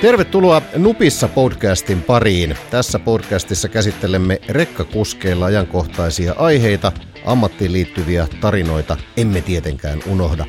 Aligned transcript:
Tervetuloa 0.00 0.62
Nupissa 0.76 1.28
podcastin 1.28 2.02
pariin. 2.02 2.56
Tässä 2.70 2.98
podcastissa 2.98 3.68
käsittelemme 3.68 4.40
rekkakuskeilla 4.48 5.46
ajankohtaisia 5.46 6.34
aiheita, 6.38 6.92
ammattiin 7.24 7.72
liittyviä 7.72 8.28
tarinoita, 8.40 8.96
emme 9.16 9.40
tietenkään 9.40 9.98
unohda. 10.06 10.46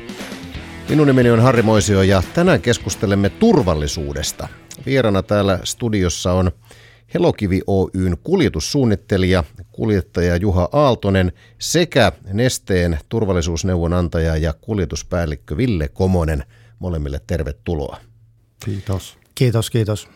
Minun 0.88 1.06
nimeni 1.06 1.30
on 1.30 1.40
Harri 1.40 1.62
Moisio 1.62 2.02
ja 2.02 2.22
tänään 2.34 2.60
keskustelemme 2.60 3.28
turvallisuudesta. 3.28 4.48
Vierana 4.86 5.22
täällä 5.22 5.58
studiossa 5.64 6.32
on 6.32 6.50
Helokivi 7.14 7.60
Oyn 7.66 8.16
kuljetussuunnittelija, 8.22 9.44
kuljettaja 9.72 10.36
Juha 10.36 10.68
Aaltonen 10.72 11.32
sekä 11.58 12.12
Nesteen 12.32 12.98
turvallisuusneuvonantaja 13.08 14.36
ja 14.36 14.52
kuljetuspäällikkö 14.60 15.56
Ville 15.56 15.88
Komonen. 15.88 16.44
Molemmille 16.78 17.20
tervetuloa. 17.26 17.96
Kiitos. 18.64 19.21
Kiitos, 19.34 19.70
kiitos. 19.70 20.08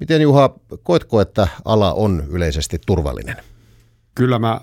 Miten 0.00 0.22
Juha, 0.22 0.54
koetko, 0.82 1.20
että 1.20 1.48
ala 1.64 1.92
on 1.92 2.24
yleisesti 2.30 2.78
turvallinen? 2.86 3.36
Kyllä 4.14 4.38
mä 4.38 4.60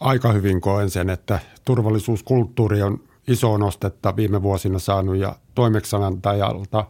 aika 0.00 0.32
hyvin 0.32 0.60
koen 0.60 0.90
sen, 0.90 1.10
että 1.10 1.38
turvallisuuskulttuuri 1.64 2.82
on 2.82 3.00
iso 3.28 3.56
nostetta 3.56 4.16
viime 4.16 4.42
vuosina 4.42 4.78
saanut 4.78 5.16
ja 5.16 5.36
toimeksanantajalta 5.54 6.84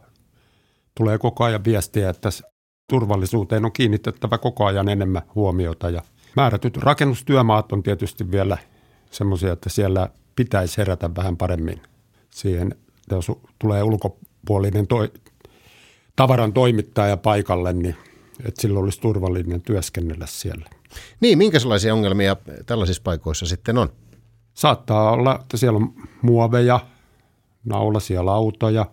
tulee 0.95 1.19
koko 1.19 1.45
ajan 1.45 1.65
viestiä, 1.65 2.11
että 2.11 2.29
turvallisuuteen 2.91 3.65
on 3.65 3.73
kiinnitettävä 3.73 4.39
koko 4.39 4.65
ajan 4.65 4.89
enemmän 4.89 5.23
huomiota 5.35 5.91
ja 5.91 6.03
määrätyt 6.37 6.77
rakennustyömaat 6.77 7.73
on 7.73 7.83
tietysti 7.83 8.31
vielä 8.31 8.59
semmoisia, 9.11 9.53
että 9.53 9.71
siellä 9.71 10.09
pitäisi 10.37 10.79
herätä 10.79 11.11
vähän 11.17 11.37
paremmin 11.37 11.83
siihen, 12.31 12.75
jos 13.11 13.33
tulee 13.59 13.83
ulkopuolinen 13.83 14.87
toi, 14.87 15.11
tavaran 16.17 16.53
toimittaja 16.53 17.17
paikalle, 17.17 17.73
niin 17.73 17.97
että 18.45 18.63
silloin 18.63 18.85
olisi 18.85 19.01
turvallinen 19.01 19.61
työskennellä 19.61 20.27
siellä. 20.27 20.71
Niin, 21.21 21.39
minkälaisia 21.39 21.95
ongelmia 21.95 22.37
tällaisissa 22.67 23.03
paikoissa 23.03 23.47
sitten 23.47 23.79
on? 23.79 23.89
Saattaa 24.55 25.11
olla, 25.11 25.39
että 25.41 25.57
siellä 25.57 25.77
on 25.77 25.95
muoveja, 26.23 26.81
naulasia 27.65 28.27
lautoja 28.27 28.87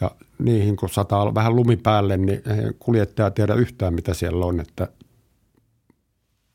ja 0.00 0.10
niihin 0.38 0.76
kun 0.76 0.88
sataa 0.88 1.34
vähän 1.34 1.56
lumi 1.56 1.76
päälle, 1.76 2.16
niin 2.16 2.42
kuljettaja 2.78 3.30
tiedä 3.30 3.54
yhtään 3.54 3.94
mitä 3.94 4.14
siellä 4.14 4.46
on, 4.46 4.60
että 4.60 4.88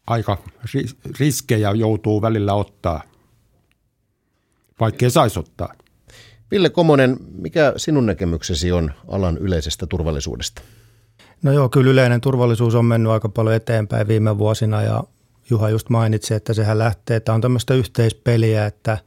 aika 0.08 0.38
riskejä 1.20 1.72
joutuu 1.72 2.22
välillä 2.22 2.54
ottaa, 2.54 3.02
vaikkei 4.80 5.12
saisi 5.12 5.40
ottaa. 5.40 5.74
Ville 6.52 6.70
Komonen, 6.70 7.18
mikä 7.38 7.74
sinun 7.78 8.06
näkemyksesi 8.06 8.72
on 8.72 8.92
alan 9.08 9.38
yleisestä 9.38 9.86
turvallisuudesta? 9.86 10.62
No 11.44 11.52
joo, 11.52 11.70
kyllä 11.70 11.92
yleinen 11.92 12.22
turvallisuus 12.22 12.76
on 12.76 12.86
mennyt 12.86 13.12
aika 13.12 13.30
paljon 13.30 13.56
eteenpäin 13.56 14.08
viime 14.08 14.38
vuosina 14.38 14.82
ja 14.82 15.04
Juha 15.50 15.70
just 15.70 15.90
mainitsi, 15.90 16.34
että 16.34 16.54
sehän 16.54 16.80
lähtee, 16.80 17.18
että 17.18 17.34
on 17.34 17.42
tämmöistä 17.42 17.74
yhteispeliä, 17.74 18.66
että 18.66 18.98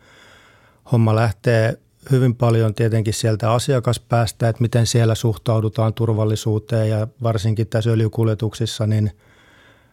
homma 0.93 1.15
lähtee 1.15 1.79
hyvin 2.11 2.35
paljon 2.35 2.75
tietenkin 2.75 3.15
sieltä 3.15 3.53
asiakaspäästä, 3.53 4.49
että 4.49 4.63
miten 4.63 4.87
siellä 4.87 5.15
suhtaudutaan 5.15 5.95
turvallisuuteen 5.95 6.91
ja 6.91 7.09
varsinkin 7.23 7.67
tässä 7.67 7.91
öljykuljetuksissa, 7.91 8.87
niin 8.87 9.11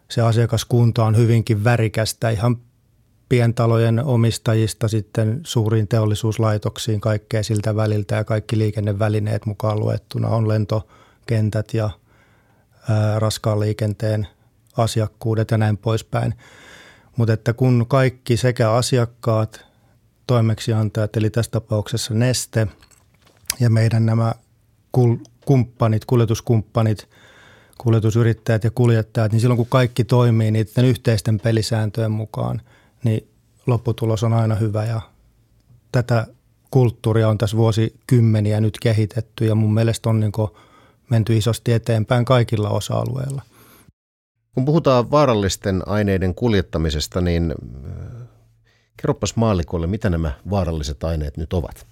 se 0.10 0.22
asiakaskunta 0.22 1.06
on 1.06 1.18
hyvinkin 1.18 1.64
värikästä 1.64 2.30
ihan 2.30 2.58
pientalojen 3.32 4.06
omistajista 4.06 4.88
sitten 4.88 5.40
suuriin 5.44 5.88
teollisuuslaitoksiin 5.88 7.02
kaikkea 7.02 7.44
siltä 7.44 7.76
väliltä 7.76 8.16
ja 8.16 8.24
kaikki 8.24 8.58
liikennevälineet 8.58 9.46
mukaan 9.46 9.80
luettuna 9.80 10.28
on 10.28 10.48
lentokentät 10.48 11.74
ja 11.74 11.90
ää, 12.90 13.20
raskaan 13.20 13.60
liikenteen 13.60 14.28
asiakkuudet 14.78 15.52
ja 15.52 15.58
näin 15.58 15.78
poispäin. 15.78 16.34
Mutta 17.18 17.34
että 17.34 17.54
kun 17.54 17.86
kaikki 17.88 18.38
sekä 18.38 18.72
asiakkaat, 18.72 19.66
toimeksiantajat, 20.28 21.18
eli 21.18 21.30
tässä 21.30 21.52
tapauksessa 21.52 22.14
Neste 22.14 22.68
ja 23.60 23.70
meidän 23.70 24.06
nämä 24.06 24.34
kumppanit, 25.46 26.06
kuljetuskumppanit, 26.06 27.10
kuljetusyrittäjät 27.78 28.64
ja 28.64 28.72
kuljettajat, 28.72 29.32
niin 29.32 29.40
silloin 29.40 29.58
kun 29.58 29.68
kaikki 29.70 30.04
toimii 30.04 30.52
niiden 30.52 30.86
yhteisten 30.86 31.40
pelisääntöjen 31.40 32.12
mukaan– 32.12 32.62
niin 33.04 33.28
lopputulos 33.68 34.24
on 34.24 34.34
aina 34.34 34.56
hyvä 34.56 34.86
ja 34.86 35.02
tätä 35.92 36.28
kulttuuria 36.72 37.30
on 37.30 37.38
tässä 37.38 37.58
vuosikymmeniä 37.58 38.62
nyt 38.62 38.80
kehitetty 38.80 39.46
ja 39.46 39.56
mun 39.56 39.74
mielestä 39.74 40.10
on 40.10 40.20
niin 40.20 40.32
menty 41.10 41.38
isosti 41.38 41.74
eteenpäin 41.74 42.26
kaikilla 42.26 42.70
osa-alueilla. 42.70 43.42
Kun 44.54 44.66
puhutaan 44.66 45.12
vaarallisten 45.12 45.84
aineiden 45.86 46.36
kuljettamisesta, 46.36 47.22
niin 47.22 47.54
äh, 47.86 48.28
kerropas 48.98 49.36
maallikolle, 49.36 49.88
mitä 49.88 50.10
nämä 50.10 50.32
vaaralliset 50.50 51.04
aineet 51.04 51.38
nyt 51.38 51.54
ovat? 51.54 51.88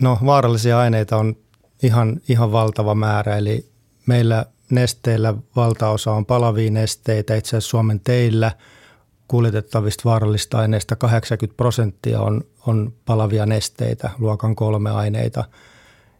No 0.00 0.18
vaarallisia 0.26 0.78
aineita 0.78 1.16
on 1.16 1.36
ihan, 1.82 2.20
ihan 2.28 2.52
valtava 2.52 2.94
määrä, 2.94 3.36
eli 3.36 3.70
meillä 4.06 4.46
nesteillä 4.70 5.34
valtaosa 5.56 6.12
on 6.12 6.26
palavia 6.26 6.70
nesteitä, 6.70 7.34
itse 7.34 7.48
asiassa 7.48 7.70
Suomen 7.70 8.00
teillä– 8.00 8.52
kuljetettavista 9.32 10.02
vaarallista 10.04 10.58
aineista 10.58 10.96
80 10.96 11.56
prosenttia 11.56 12.20
on, 12.20 12.44
on 12.66 12.92
palavia 13.04 13.46
nesteitä, 13.46 14.10
luokan 14.18 14.56
kolme 14.56 14.90
aineita. 14.90 15.44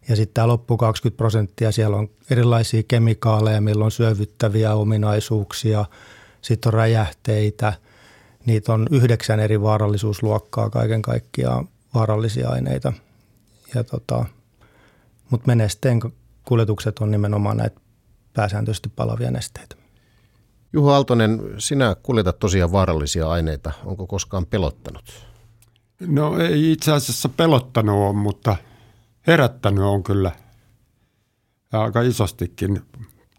Ja 0.09 0.15
sitten 0.15 0.33
tämä 0.33 0.47
loppu 0.47 0.77
20 0.77 1.17
prosenttia, 1.17 1.71
siellä 1.71 1.97
on 1.97 2.09
erilaisia 2.29 2.83
kemikaaleja, 2.87 3.61
millä 3.61 3.85
on 3.85 3.91
syövyttäviä 3.91 4.73
ominaisuuksia, 4.73 5.85
sitten 6.41 6.69
on 6.69 6.73
räjähteitä. 6.73 7.73
Niitä 8.45 8.73
on 8.73 8.87
yhdeksän 8.91 9.39
eri 9.39 9.61
vaarallisuusluokkaa 9.61 10.69
kaiken 10.69 11.01
kaikkiaan 11.01 11.69
vaarallisia 11.93 12.49
aineita. 12.49 12.93
Ja 13.75 13.83
tota, 13.83 14.25
mutta 15.29 15.47
menesteen 15.47 15.99
kuljetukset 16.43 16.99
on 16.99 17.11
nimenomaan 17.11 17.57
näitä 17.57 17.79
pääsääntöisesti 18.33 18.89
palavia 18.89 19.31
nesteitä. 19.31 19.82
Juho 20.73 20.91
Aaltonen, 20.91 21.41
sinä 21.57 21.95
kuljetat 22.03 22.39
tosiaan 22.39 22.71
vaarallisia 22.71 23.29
aineita. 23.29 23.71
Onko 23.85 24.07
koskaan 24.07 24.45
pelottanut? 24.45 25.03
No 25.99 26.39
ei 26.39 26.71
itse 26.71 26.91
asiassa 26.91 27.29
pelottanut 27.29 27.95
ole, 27.95 28.13
mutta 28.13 28.55
herättänyt 29.27 29.83
on 29.83 30.03
kyllä 30.03 30.31
ja 31.73 31.81
aika 31.81 32.01
isostikin. 32.01 32.81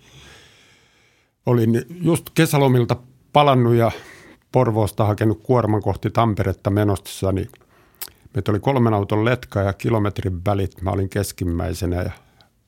olin 1.46 1.85
just 2.02 2.29
kesälomilta 2.34 2.96
palannut 3.34 3.75
ja 3.75 3.91
Porvoosta 4.52 5.06
hakenut 5.06 5.44
kuorman 5.44 5.81
kohti 5.81 6.09
Tamperetta 6.09 6.69
menossa, 6.69 7.31
niin– 7.31 7.50
Meitä 8.35 8.51
oli 8.51 8.59
kolmen 8.59 8.94
auton 8.94 9.25
letka 9.25 9.62
ja 9.62 9.73
kilometrin 9.73 10.46
välit. 10.46 10.81
Mä 10.81 10.90
olin 10.90 11.09
keskimmäisenä 11.09 12.01
ja 12.01 12.12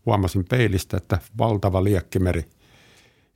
huomasin 0.05 0.45
peilistä, 0.50 0.97
että 0.97 1.19
valtava 1.38 1.83
liekkimeri 1.83 2.45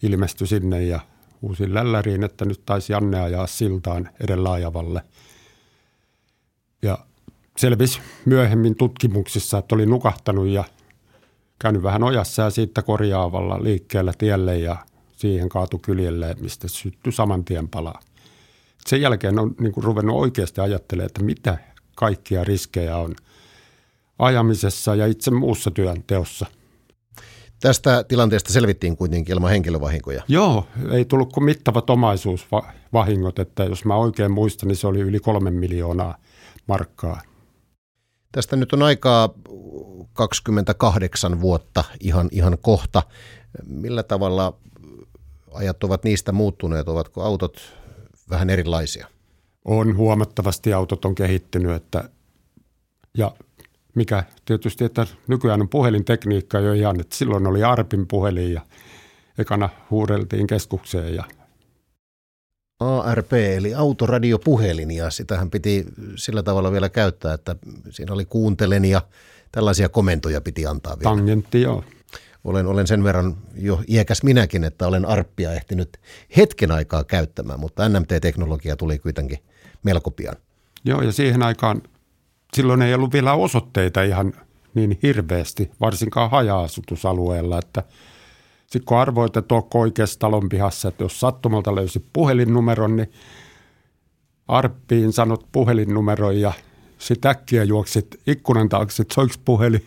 ilmestyi 0.04 0.48
sinne 0.48 0.84
ja 0.84 1.00
uusin 1.42 1.74
lälläriin, 1.74 2.24
että 2.24 2.46
nyt 2.46 2.62
taisi 2.66 2.94
Janne 2.94 3.22
ajaa 3.22 3.48
siltaan 3.48 4.10
edellä 4.20 4.52
ajavalle. 4.52 5.02
Ja 6.82 6.98
selvisi 7.58 8.00
myöhemmin 8.26 8.76
tutkimuksissa, 8.76 9.58
että 9.58 9.76
oli 9.76 9.86
nukahtanut 9.86 10.48
ja 10.48 10.64
käynyt 11.60 11.84
vähän 11.84 12.04
ojassa 12.04 12.42
ja 12.42 12.50
siitä 12.50 12.82
korjaavalla 12.82 13.64
liikkeellä 13.64 14.14
tielle 14.18 14.58
ja 14.58 14.76
siihen 15.16 15.50
kaatu 15.50 15.80
kyljelle, 15.80 16.36
mistä 16.40 16.68
syttyi 16.68 17.14
saman 17.14 17.46
tien 17.46 17.70
palaa. 17.70 18.00
Sen 18.86 19.02
jälkeen 19.02 19.40
on 19.40 19.56
niin 19.60 19.72
kuin 19.72 19.84
ruvennut 19.84 20.16
oikeasti 20.16 20.62
ajattelemaan, 20.62 21.06
että 21.06 21.24
mitä 21.24 21.58
kaikkia 22.02 22.44
riskejä 22.44 22.98
on 22.98 23.16
ajamisessa 24.20 24.96
ja 24.96 25.08
itse 25.08 25.32
muussa 25.32 25.72
työnteossa. 25.72 26.46
Tästä 27.60 28.04
tilanteesta 28.04 28.54
selvittiin 28.54 28.98
kuitenkin 28.98 29.34
ilman 29.34 29.52
henkilövahinkoja. 29.52 30.24
Joo, 30.28 30.68
ei 30.92 31.06
tullut 31.06 31.34
kuin 31.34 31.44
mittavat 31.44 31.90
omaisuusvahingot, 31.90 33.40
että 33.40 33.64
jos 33.64 33.86
mä 33.86 33.96
oikein 33.96 34.32
muistan, 34.32 34.68
niin 34.68 34.76
se 34.76 34.88
oli 34.88 35.00
yli 35.00 35.20
kolme 35.20 35.52
miljoonaa 35.52 36.18
markkaa. 36.68 37.22
Tästä 38.32 38.56
nyt 38.56 38.74
on 38.74 38.84
aikaa 38.84 39.30
28 40.14 41.42
vuotta 41.42 41.84
ihan, 42.00 42.30
ihan 42.32 42.58
kohta. 42.62 43.04
Millä 43.66 44.04
tavalla 44.04 44.54
ajat 45.54 45.84
ovat 45.84 46.04
niistä 46.04 46.32
muuttuneet? 46.32 46.88
Ovatko 46.88 47.24
autot 47.24 47.62
vähän 48.30 48.50
erilaisia? 48.50 49.08
On 49.66 49.98
huomattavasti 49.98 50.74
autot 50.74 51.06
on 51.06 51.16
kehittynyt, 51.16 51.72
että, 51.72 52.10
ja 53.18 53.32
mikä 53.96 54.24
tietysti, 54.46 54.84
että 54.84 55.08
nykyään 55.28 55.62
on 55.62 55.70
puhelintekniikka 55.70 56.60
jo 56.60 56.74
ihan, 56.74 57.00
että 57.00 57.16
silloin 57.16 57.48
oli 57.48 57.64
Arpin 57.64 58.08
puhelin 58.08 58.54
ja 58.54 58.62
ekana 59.38 59.70
huudeltiin 59.92 60.48
keskukseen 60.48 61.16
ja 61.16 61.24
ARP 62.80 63.34
eli 63.34 63.74
autoradiopuhelin 63.74 64.92
ja 64.92 65.10
sitähän 65.10 65.52
piti 65.52 65.86
sillä 66.16 66.44
tavalla 66.44 66.72
vielä 66.72 66.90
käyttää, 66.90 67.34
että 67.34 67.56
siinä 67.90 68.14
oli 68.14 68.26
kuuntelen 68.26 68.86
ja 68.86 69.02
tällaisia 69.52 69.90
komentoja 69.90 70.42
piti 70.42 70.66
antaa 70.66 71.00
vielä. 71.00 71.16
Tangentti, 71.16 71.62
joo. 71.62 71.84
Olen, 72.44 72.68
olen 72.68 72.88
sen 72.88 73.04
verran 73.04 73.38
jo 73.56 73.82
iäkäs 73.88 74.24
minäkin, 74.24 74.64
että 74.64 74.88
olen 74.88 75.06
arppia 75.06 75.54
ehtinyt 75.54 75.98
hetken 76.38 76.72
aikaa 76.72 77.04
käyttämään, 77.04 77.60
mutta 77.60 77.90
NMT-teknologia 77.90 78.76
tuli 78.76 79.00
kuitenkin 79.00 79.40
melko 79.84 80.12
pian. 80.12 80.36
Joo, 80.86 81.02
ja 81.02 81.12
siihen 81.12 81.44
aikaan 81.44 81.82
silloin 82.54 82.82
ei 82.82 82.94
ollut 82.94 83.14
vielä 83.14 83.34
osoitteita 83.34 84.04
ihan 84.04 84.34
niin 84.74 85.00
hirveästi, 85.04 85.72
varsinkaan 85.82 86.32
haja-asutusalueella, 86.32 87.60
että 87.60 87.84
sitten 88.62 88.86
kun 88.86 88.98
arvoit, 88.98 89.38
että 89.38 89.56
oikeassa 89.74 90.20
talon 90.20 90.50
pihassa, 90.50 90.88
että 90.88 91.04
jos 91.04 91.20
sattumalta 91.20 91.76
löysi 91.76 92.06
puhelinnumeron, 92.14 92.96
niin 92.96 93.12
Arppiin 94.48 95.14
sanot 95.14 95.46
puhelinnumeron 95.52 96.40
ja 96.42 96.54
sitten 96.98 97.32
äkkiä 97.32 97.64
juoksit 97.64 98.08
ikkunan 98.28 98.70
taakse, 98.70 99.02
että 99.02 99.14
soiksi 99.14 99.40
puhelin 99.46 99.86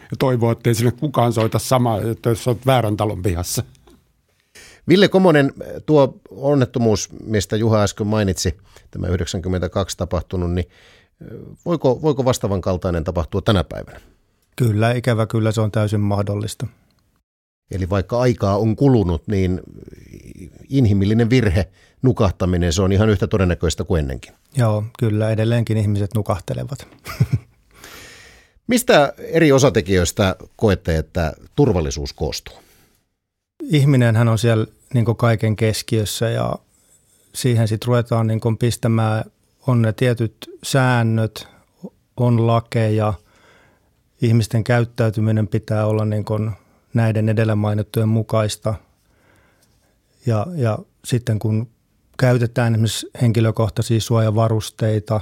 ja 0.00 0.16
toivoo, 0.18 0.50
että 0.50 0.70
ei 0.70 0.74
sinne 0.74 0.92
kukaan 0.92 1.32
soita 1.32 1.58
samaa, 1.58 2.00
että 2.00 2.28
jos 2.28 2.48
olet 2.48 2.66
väärän 2.66 2.96
talon 2.96 3.22
pihassa. 3.22 3.62
Ville 4.88 5.08
Komonen, 5.08 5.52
tuo 5.86 6.20
onnettomuus, 6.30 7.08
mistä 7.24 7.56
Juha 7.56 7.82
äsken 7.82 8.06
mainitsi, 8.06 8.56
tämä 8.90 9.06
92 9.06 9.96
tapahtunut, 9.96 10.52
niin 10.52 10.68
voiko, 11.64 12.02
voiko 12.02 12.24
vastaavan 12.24 12.60
kaltainen 12.60 13.04
tapahtua 13.04 13.42
tänä 13.42 13.64
päivänä? 13.64 14.00
Kyllä, 14.56 14.92
ikävä 14.92 15.26
kyllä 15.26 15.52
se 15.52 15.60
on 15.60 15.70
täysin 15.70 16.00
mahdollista. 16.00 16.66
Eli 17.70 17.90
vaikka 17.90 18.20
aikaa 18.20 18.58
on 18.58 18.76
kulunut, 18.76 19.22
niin 19.26 19.60
inhimillinen 20.68 21.30
virhe, 21.30 21.68
nukahtaminen, 22.02 22.72
se 22.72 22.82
on 22.82 22.92
ihan 22.92 23.08
yhtä 23.08 23.26
todennäköistä 23.26 23.84
kuin 23.84 23.98
ennenkin. 23.98 24.32
Joo, 24.56 24.84
kyllä 24.98 25.30
edelleenkin 25.30 25.76
ihmiset 25.76 26.10
nukahtelevat. 26.14 26.86
Mistä 28.66 29.12
eri 29.18 29.52
osatekijöistä 29.52 30.36
koette, 30.56 30.98
että 30.98 31.32
turvallisuus 31.56 32.12
koostuu? 32.12 32.63
Ihminenhän 33.70 34.28
on 34.28 34.38
siellä 34.38 34.66
niin 34.94 35.16
kaiken 35.16 35.56
keskiössä 35.56 36.30
ja 36.30 36.54
siihen 37.32 37.68
sitten 37.68 37.86
ruvetaan 37.86 38.26
niin 38.26 38.58
pistämään, 38.58 39.24
on 39.66 39.82
ne 39.82 39.92
tietyt 39.92 40.50
säännöt, 40.62 41.48
on 42.16 42.46
lakeja, 42.46 43.14
ihmisten 44.22 44.64
käyttäytyminen 44.64 45.48
pitää 45.48 45.86
olla 45.86 46.04
niin 46.04 46.24
näiden 46.94 47.28
edellä 47.28 47.54
mainittujen 47.54 48.08
mukaista. 48.08 48.74
Ja, 50.26 50.46
ja 50.54 50.78
sitten 51.04 51.38
kun 51.38 51.68
käytetään 52.18 52.74
esimerkiksi 52.74 53.10
henkilökohtaisia 53.22 54.00
suojavarusteita, 54.00 55.20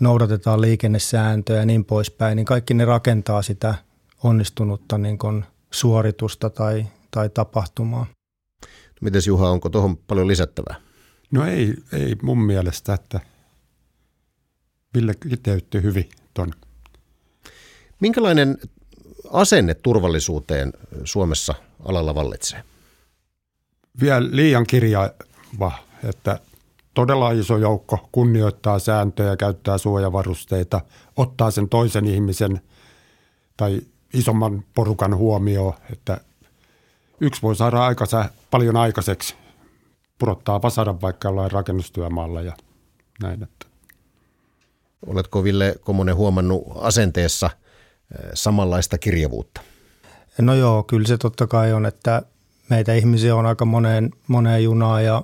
noudatetaan 0.00 0.60
liikennesääntöjä 0.60 1.58
ja 1.58 1.66
niin 1.66 1.84
poispäin, 1.84 2.36
niin 2.36 2.46
kaikki 2.46 2.74
ne 2.74 2.84
rakentaa 2.84 3.42
sitä 3.42 3.74
onnistunutta 4.22 4.98
niin 4.98 5.18
kuin 5.18 5.44
suoritusta 5.70 6.50
tai, 6.50 6.86
tai 7.10 7.28
tapahtumaa. 7.28 8.06
Miten 9.00 9.22
Juha, 9.26 9.50
onko 9.50 9.68
tuohon 9.68 9.96
paljon 9.96 10.28
lisättävää? 10.28 10.74
No 11.30 11.46
ei, 11.46 11.74
ei 11.92 12.16
mun 12.22 12.42
mielestä, 12.42 12.94
että 12.94 13.20
Ville 14.94 15.14
kiteytti 15.14 15.82
hyvin 15.82 16.08
ton. 16.34 16.52
Minkälainen 18.00 18.58
asenne 19.30 19.74
turvallisuuteen 19.74 20.72
Suomessa 21.04 21.54
alalla 21.84 22.14
vallitsee? 22.14 22.62
Vielä 24.00 24.28
liian 24.30 24.66
kirjava, 24.66 25.72
että 26.04 26.40
todella 26.94 27.30
iso 27.30 27.56
joukko 27.56 28.08
kunnioittaa 28.12 28.78
sääntöjä, 28.78 29.36
käyttää 29.36 29.78
suojavarusteita, 29.78 30.80
ottaa 31.16 31.50
sen 31.50 31.68
toisen 31.68 32.06
ihmisen 32.06 32.60
tai 33.56 33.80
isomman 34.14 34.64
porukan 34.74 35.16
huomioon, 35.16 35.74
että 35.92 36.20
yksi 37.20 37.42
voi 37.42 37.56
saada 37.56 37.86
aikansa 37.86 38.30
paljon 38.50 38.76
aikaiseksi, 38.76 39.34
purottaa 40.18 40.62
vasaran 40.62 41.00
vaikka 41.00 41.28
jollain 41.28 41.50
rakennustyömaalla 41.50 42.42
ja 42.42 42.52
näin. 43.22 43.42
Että. 43.42 43.66
Oletko 45.06 45.44
Ville 45.44 45.74
Komonen 45.80 46.16
huomannut 46.16 46.64
asenteessa 46.74 47.50
samanlaista 48.34 48.98
kirjavuutta? 48.98 49.60
No 50.38 50.54
joo, 50.54 50.82
kyllä 50.82 51.08
se 51.08 51.18
totta 51.18 51.46
kai 51.46 51.72
on, 51.72 51.86
että 51.86 52.22
meitä 52.68 52.94
ihmisiä 52.94 53.36
on 53.36 53.46
aika 53.46 53.64
moneen, 53.64 54.10
moneen 54.28 54.64
junaan 54.64 55.04
ja 55.04 55.22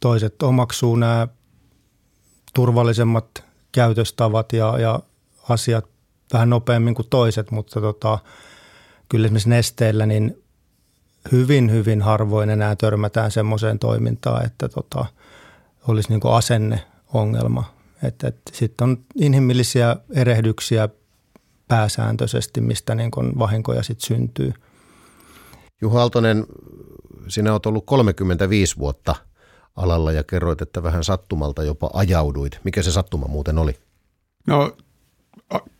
toiset 0.00 0.42
omaksuu 0.42 0.96
nämä 0.96 1.28
turvallisemmat 2.54 3.44
käytöstavat 3.72 4.52
ja, 4.52 4.78
ja 4.78 5.00
asiat 5.48 5.84
vähän 6.32 6.50
nopeammin 6.50 6.94
kuin 6.94 7.08
toiset, 7.08 7.50
mutta 7.50 7.80
tota, 7.80 8.18
kyllä 9.08 9.26
esimerkiksi 9.26 9.48
nesteillä 9.48 10.06
niin 10.06 10.42
hyvin, 11.32 11.70
hyvin 11.70 12.02
harvoin 12.02 12.50
enää 12.50 12.76
törmätään 12.76 13.30
semmoiseen 13.30 13.78
toimintaan, 13.78 14.46
että 14.46 14.68
tota, 14.68 15.06
olisi 15.88 16.08
niin 16.08 16.20
kuin 16.20 16.34
asenneongelma. 16.34 17.74
Että, 18.02 18.28
että 18.28 18.50
sitten 18.52 18.88
on 18.88 18.98
inhimillisiä 19.14 19.96
erehdyksiä 20.14 20.88
pääsääntöisesti, 21.68 22.60
mistä 22.60 22.94
niin 22.94 23.10
kuin 23.10 23.38
vahinkoja 23.38 23.82
sitten 23.82 24.06
syntyy. 24.06 24.52
Juha 25.80 26.00
Aaltonen, 26.00 26.46
sinä 27.28 27.52
olet 27.52 27.66
ollut 27.66 27.86
35 27.86 28.76
vuotta 28.78 29.14
alalla 29.76 30.12
ja 30.12 30.24
kerroit, 30.24 30.62
että 30.62 30.82
vähän 30.82 31.04
sattumalta 31.04 31.64
jopa 31.64 31.90
ajauduit. 31.92 32.60
Mikä 32.64 32.82
se 32.82 32.92
sattuma 32.92 33.26
muuten 33.26 33.58
oli? 33.58 33.78
No 34.46 34.76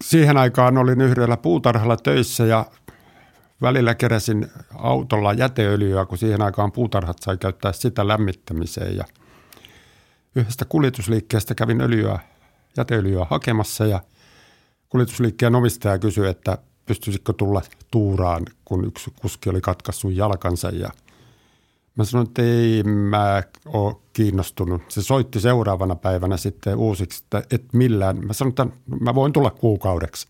siihen 0.05 0.37
aikaan 0.37 0.79
olin 0.79 1.01
yhdellä 1.01 1.37
puutarhalla 1.37 1.97
töissä 1.97 2.47
ja 2.47 2.67
välillä 3.63 3.95
keräsin 3.95 4.47
autolla 4.75 5.33
jäteöljyä, 5.33 6.07
kun 6.07 6.19
siihen 6.19 6.43
aikaan 6.43 6.73
puutarhat 6.73 7.17
sai 7.21 7.37
käyttää 7.37 7.73
sitä 7.73 8.09
lämmittämiseen. 8.09 8.97
Ja 8.97 9.05
yhdestä 10.37 10.65
kuljetusliikkeestä 10.65 11.55
kävin 11.55 11.81
öljyä, 11.81 12.19
jäteöljyä 12.77 13.27
hakemassa 13.31 13.87
ja 13.87 14.01
kuljetusliikkeen 14.89 15.55
omistaja 15.55 15.99
kysyi, 15.99 16.29
että 16.29 16.59
pystyisikö 16.87 17.33
tulla 17.33 17.63
tuuraan, 17.91 18.47
kun 18.65 18.85
yksi 18.85 19.11
kuski 19.21 19.51
oli 19.51 19.61
katkaissut 19.61 20.15
jalkansa 20.15 20.69
ja 20.69 20.91
Mä 21.95 22.05
sanoin, 22.05 22.29
että 22.29 22.43
ei 22.43 22.83
mä 22.83 23.43
ole 23.67 23.97
kiinnostunut. 24.13 24.83
Se 24.89 25.03
soitti 25.03 25.41
seuraavana 25.41 25.95
päivänä 25.95 26.37
sitten 26.37 26.77
uusiksi, 26.77 27.23
että 27.25 27.43
et 27.51 27.65
millään. 27.73 28.27
Mä 28.27 28.33
sanoin, 28.33 28.51
että 28.51 28.67
mä 29.01 29.15
voin 29.15 29.33
tulla 29.33 29.51
kuukaudeksi. 29.51 30.29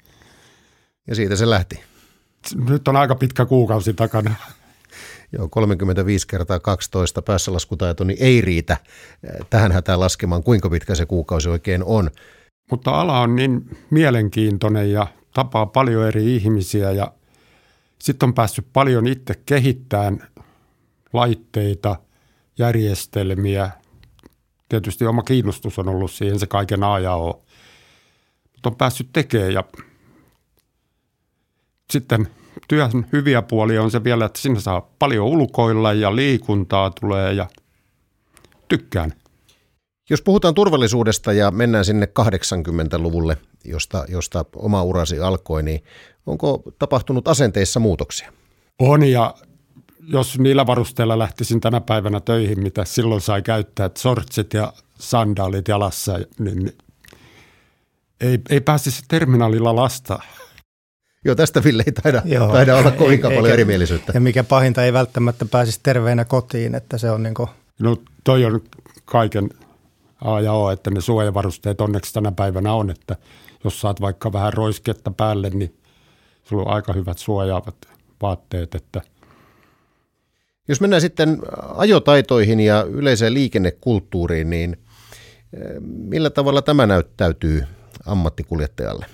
Ja 1.06 1.14
siitä 1.14 1.36
se 1.36 1.50
lähti. 1.50 1.89
Nyt 2.68 2.88
on 2.88 2.96
aika 2.96 3.14
pitkä 3.14 3.46
kuukausi 3.46 3.94
takana. 3.94 4.34
Joo, 5.32 5.48
35 5.48 6.26
kertaa 6.26 6.60
12 6.60 7.22
päässälaskutaito 7.22 8.04
niin 8.04 8.18
ei 8.20 8.40
riitä 8.40 8.76
tähän 9.50 9.72
hätään 9.72 10.00
laskemaan, 10.00 10.42
kuinka 10.42 10.70
pitkä 10.70 10.94
se 10.94 11.06
kuukausi 11.06 11.48
oikein 11.48 11.84
on. 11.84 12.10
Mutta 12.70 12.90
ala 12.90 13.20
on 13.20 13.36
niin 13.36 13.78
mielenkiintoinen 13.90 14.92
ja 14.92 15.06
tapaa 15.34 15.66
paljon 15.66 16.06
eri 16.06 16.36
ihmisiä 16.36 16.90
ja 16.90 17.12
sitten 17.98 18.26
on 18.26 18.34
päässyt 18.34 18.66
paljon 18.72 19.06
itse 19.06 19.34
kehittämään 19.46 20.28
laitteita, 21.12 21.96
järjestelmiä. 22.58 23.70
Tietysti 24.68 25.06
oma 25.06 25.22
kiinnostus 25.22 25.78
on 25.78 25.88
ollut 25.88 26.10
siihen 26.10 26.38
se 26.38 26.46
kaiken 26.46 26.84
A 26.84 26.98
ja 26.98 27.14
O. 27.14 27.44
Mutta 28.52 28.68
on 28.68 28.76
päässyt 28.76 29.08
tekemään 29.12 29.52
ja 29.52 29.64
sitten 31.90 32.28
työn 32.68 33.06
hyviä 33.12 33.42
puolia 33.42 33.82
on 33.82 33.90
se 33.90 34.04
vielä, 34.04 34.24
että 34.24 34.40
sinne 34.40 34.60
saa 34.60 34.88
paljon 34.98 35.26
ulkoilla 35.26 35.92
ja 35.92 36.16
liikuntaa 36.16 36.90
tulee 36.90 37.32
ja 37.32 37.46
tykkään. 38.68 39.12
Jos 40.10 40.22
puhutaan 40.22 40.54
turvallisuudesta 40.54 41.32
ja 41.32 41.50
mennään 41.50 41.84
sinne 41.84 42.08
80-luvulle, 42.20 43.36
josta, 43.64 44.04
josta 44.08 44.44
oma 44.56 44.82
urasi 44.82 45.20
alkoi, 45.20 45.62
niin 45.62 45.84
onko 46.26 46.62
tapahtunut 46.78 47.28
asenteissa 47.28 47.80
muutoksia? 47.80 48.32
On 48.78 49.04
ja 49.04 49.34
jos 50.08 50.38
niillä 50.38 50.66
varusteilla 50.66 51.18
lähtisin 51.18 51.60
tänä 51.60 51.80
päivänä 51.80 52.20
töihin, 52.20 52.62
mitä 52.62 52.84
silloin 52.84 53.20
sai 53.20 53.42
käyttää, 53.42 53.86
että 53.86 54.00
sortsit 54.00 54.54
ja 54.54 54.72
sandaalit 54.98 55.68
jalassa, 55.68 56.18
niin 56.38 56.72
ei, 58.20 58.38
ei 58.50 58.60
pääsisi 58.60 59.02
terminaalilla 59.08 59.76
lasta. 59.76 60.18
Joo, 61.24 61.34
tästä 61.34 61.64
Ville 61.64 61.82
ei 61.86 61.92
taida, 61.92 62.22
Joo, 62.24 62.52
taida 62.52 62.76
olla 62.76 62.90
kovinkaan 62.90 63.34
paljon 63.34 63.52
erimielisyyttä. 63.52 64.12
Ja 64.14 64.20
mikä 64.20 64.44
pahinta, 64.44 64.84
ei 64.84 64.92
välttämättä 64.92 65.44
pääsisi 65.44 65.80
terveenä 65.82 66.24
kotiin, 66.24 66.74
että 66.74 66.98
se 66.98 67.10
on 67.10 67.22
niin 67.22 67.34
kuin... 67.34 67.48
No 67.78 67.96
toi 68.24 68.44
on 68.44 68.60
kaiken 69.04 69.50
A 70.24 70.40
ja 70.40 70.52
O, 70.52 70.70
että 70.70 70.90
ne 70.90 71.00
suojavarusteet 71.00 71.80
onneksi 71.80 72.12
tänä 72.12 72.32
päivänä 72.32 72.72
on, 72.72 72.90
että 72.90 73.16
jos 73.64 73.80
saat 73.80 74.00
vaikka 74.00 74.32
vähän 74.32 74.52
roisketta 74.52 75.10
päälle, 75.10 75.50
niin 75.50 75.76
sulla 76.44 76.62
on 76.62 76.74
aika 76.74 76.92
hyvät 76.92 77.18
suojaavat 77.18 77.76
vaatteet, 78.22 78.74
että– 78.74 79.00
Jos 80.68 80.80
mennään 80.80 81.00
sitten 81.00 81.38
ajotaitoihin 81.76 82.60
ja 82.60 82.82
yleiseen 82.82 83.34
liikennekulttuuriin, 83.34 84.50
niin 84.50 84.76
eh, 85.52 85.80
millä 85.80 86.30
tavalla 86.30 86.62
tämä 86.62 86.86
näyttäytyy 86.86 87.64
ammattikuljettajalle? 88.06 89.06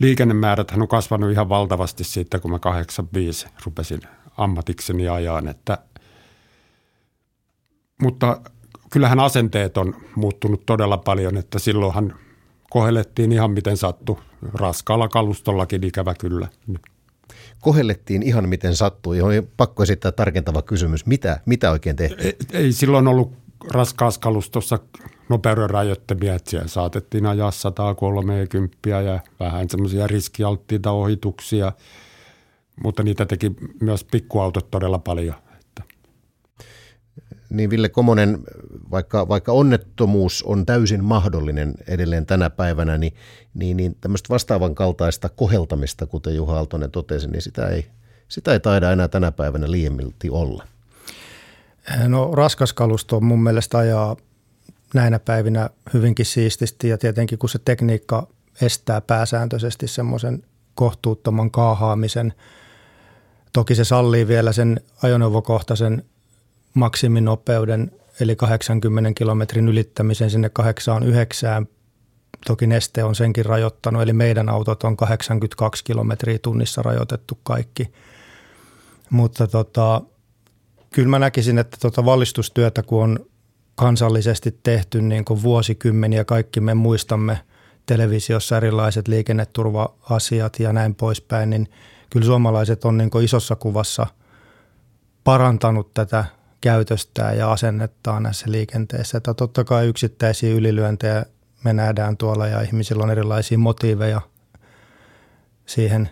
Liikennemääräthän 0.00 0.82
on 0.82 0.88
kasvanut 0.88 1.32
ihan 1.32 1.48
valtavasti 1.48 2.04
siitä, 2.04 2.38
kun 2.38 2.50
mä 2.50 2.58
85 2.58 3.46
rupesin 3.64 4.00
ammatikseni 4.36 5.08
ajaan, 5.08 5.48
että 5.48 5.78
mutta 8.02 8.40
kyllähän 8.90 9.20
asenteet 9.20 9.76
on 9.76 9.94
muuttunut 10.16 10.66
todella 10.66 10.98
paljon, 10.98 11.36
että 11.36 11.58
silloinhan 11.58 12.14
kohellettiin 12.70 13.32
ihan 13.32 13.50
miten 13.50 13.76
sattu. 13.76 14.20
Raskaalla 14.54 15.08
kalustollakin 15.08 15.84
ikävä 15.84 16.14
kyllä. 16.14 16.48
Kohellettiin 17.60 18.22
ihan 18.22 18.48
miten 18.48 18.76
sattui. 18.76 19.20
On 19.20 19.32
pakko 19.56 19.82
esittää 19.82 20.12
tarkentava 20.12 20.62
kysymys. 20.62 21.06
Mitä, 21.06 21.40
mitä 21.46 21.70
oikein 21.70 21.96
tehtiin? 21.96 22.26
Ei, 22.26 22.36
ei 22.52 22.72
silloin 22.72 23.08
ollut 23.08 23.43
raskaassa 23.70 24.20
kalustossa 24.20 24.78
nopeuden 25.28 25.70
rajoittamia, 25.70 26.34
että 26.34 26.50
siellä 26.50 26.68
saatettiin 26.68 27.26
ajaa 27.26 27.50
130 27.50 28.76
ja 28.88 29.20
vähän 29.40 29.70
semmoisia 29.70 30.06
riskialttiita 30.06 30.90
ohituksia, 30.90 31.72
mutta 32.82 33.02
niitä 33.02 33.26
teki 33.26 33.52
myös 33.80 34.04
pikkuautot 34.04 34.70
todella 34.70 34.98
paljon 34.98 35.34
niin 37.54 37.70
Ville 37.70 37.88
Komonen, 37.88 38.38
vaikka, 38.90 39.28
vaikka 39.28 39.52
onnettomuus 39.52 40.42
on 40.42 40.66
täysin 40.66 41.04
mahdollinen 41.04 41.74
edelleen 41.88 42.26
tänä 42.26 42.50
päivänä, 42.50 42.98
niin, 42.98 43.14
niin, 43.54 43.76
niin 43.76 43.96
tämmöistä 44.00 44.28
vastaavan 44.28 44.74
kaltaista 44.74 45.28
koheltamista, 45.28 46.06
kuten 46.06 46.36
Juha 46.36 46.56
Aaltonen 46.56 46.90
totesi, 46.90 47.28
niin 47.30 47.42
sitä 47.42 47.66
ei, 47.66 47.86
sitä 48.28 48.52
ei 48.52 48.60
taida 48.60 48.92
enää 48.92 49.08
tänä 49.08 49.32
päivänä 49.32 49.70
liiemmilti 49.70 50.30
olla. 50.30 50.66
No 52.06 52.30
raskas 52.34 52.72
kalusto 52.72 53.16
on 53.16 53.24
mun 53.24 53.42
mielestä 53.42 53.78
ajaa 53.78 54.16
näinä 54.94 55.18
päivinä 55.18 55.70
hyvinkin 55.94 56.26
siististi 56.26 56.88
ja 56.88 56.98
tietenkin 56.98 57.38
kun 57.38 57.48
se 57.48 57.58
tekniikka 57.64 58.26
estää 58.62 59.00
pääsääntöisesti 59.00 59.88
semmoisen 59.88 60.44
kohtuuttoman 60.74 61.50
kaahaamisen. 61.50 62.34
Toki 63.52 63.74
se 63.74 63.84
sallii 63.84 64.28
vielä 64.28 64.52
sen 64.52 64.80
ajoneuvokohtaisen 65.02 66.04
maksiminopeuden 66.74 67.90
eli 68.20 68.36
80 68.36 69.12
kilometrin 69.14 69.68
ylittämisen 69.68 70.30
sinne 70.30 70.50
8-9. 71.62 71.66
Toki 72.46 72.66
Neste 72.66 73.04
on 73.04 73.14
senkin 73.14 73.44
rajoittanut, 73.46 74.02
eli 74.02 74.12
meidän 74.12 74.48
autot 74.48 74.84
on 74.84 74.96
82 74.96 75.84
kilometriä 75.84 76.38
tunnissa 76.38 76.82
rajoitettu 76.82 77.38
kaikki. 77.42 77.92
Mutta 79.10 79.46
tota, 79.46 80.02
kyllä 80.94 81.08
mä 81.08 81.18
näkisin, 81.18 81.58
että 81.58 81.76
tota 81.80 82.04
valistustyötä 82.04 82.82
kun 82.82 83.02
on 83.02 83.18
kansallisesti 83.74 84.58
tehty 84.62 85.02
niin 85.02 85.24
kuin 85.24 85.42
vuosikymmeniä, 85.42 86.24
kaikki 86.24 86.60
me 86.60 86.74
muistamme 86.74 87.40
televisiossa 87.86 88.56
erilaiset 88.56 89.08
liikenneturva-asiat 89.08 90.60
ja 90.60 90.72
näin 90.72 90.94
poispäin, 90.94 91.50
niin 91.50 91.68
kyllä 92.10 92.26
suomalaiset 92.26 92.84
on 92.84 92.98
niin 92.98 93.10
kuin 93.10 93.24
isossa 93.24 93.56
kuvassa 93.56 94.06
parantanut 95.24 95.94
tätä 95.94 96.24
käytöstään 96.60 97.38
ja 97.38 97.52
asennettaan 97.52 98.22
näissä 98.22 98.46
liikenteessä. 98.48 99.18
Että 99.18 99.34
totta 99.34 99.64
kai 99.64 99.86
yksittäisiä 99.86 100.54
ylilyöntejä 100.54 101.24
me 101.64 101.72
nähdään 101.72 102.16
tuolla 102.16 102.46
ja 102.46 102.60
ihmisillä 102.60 103.02
on 103.02 103.10
erilaisia 103.10 103.58
motiiveja 103.58 104.20
siihen 105.66 106.08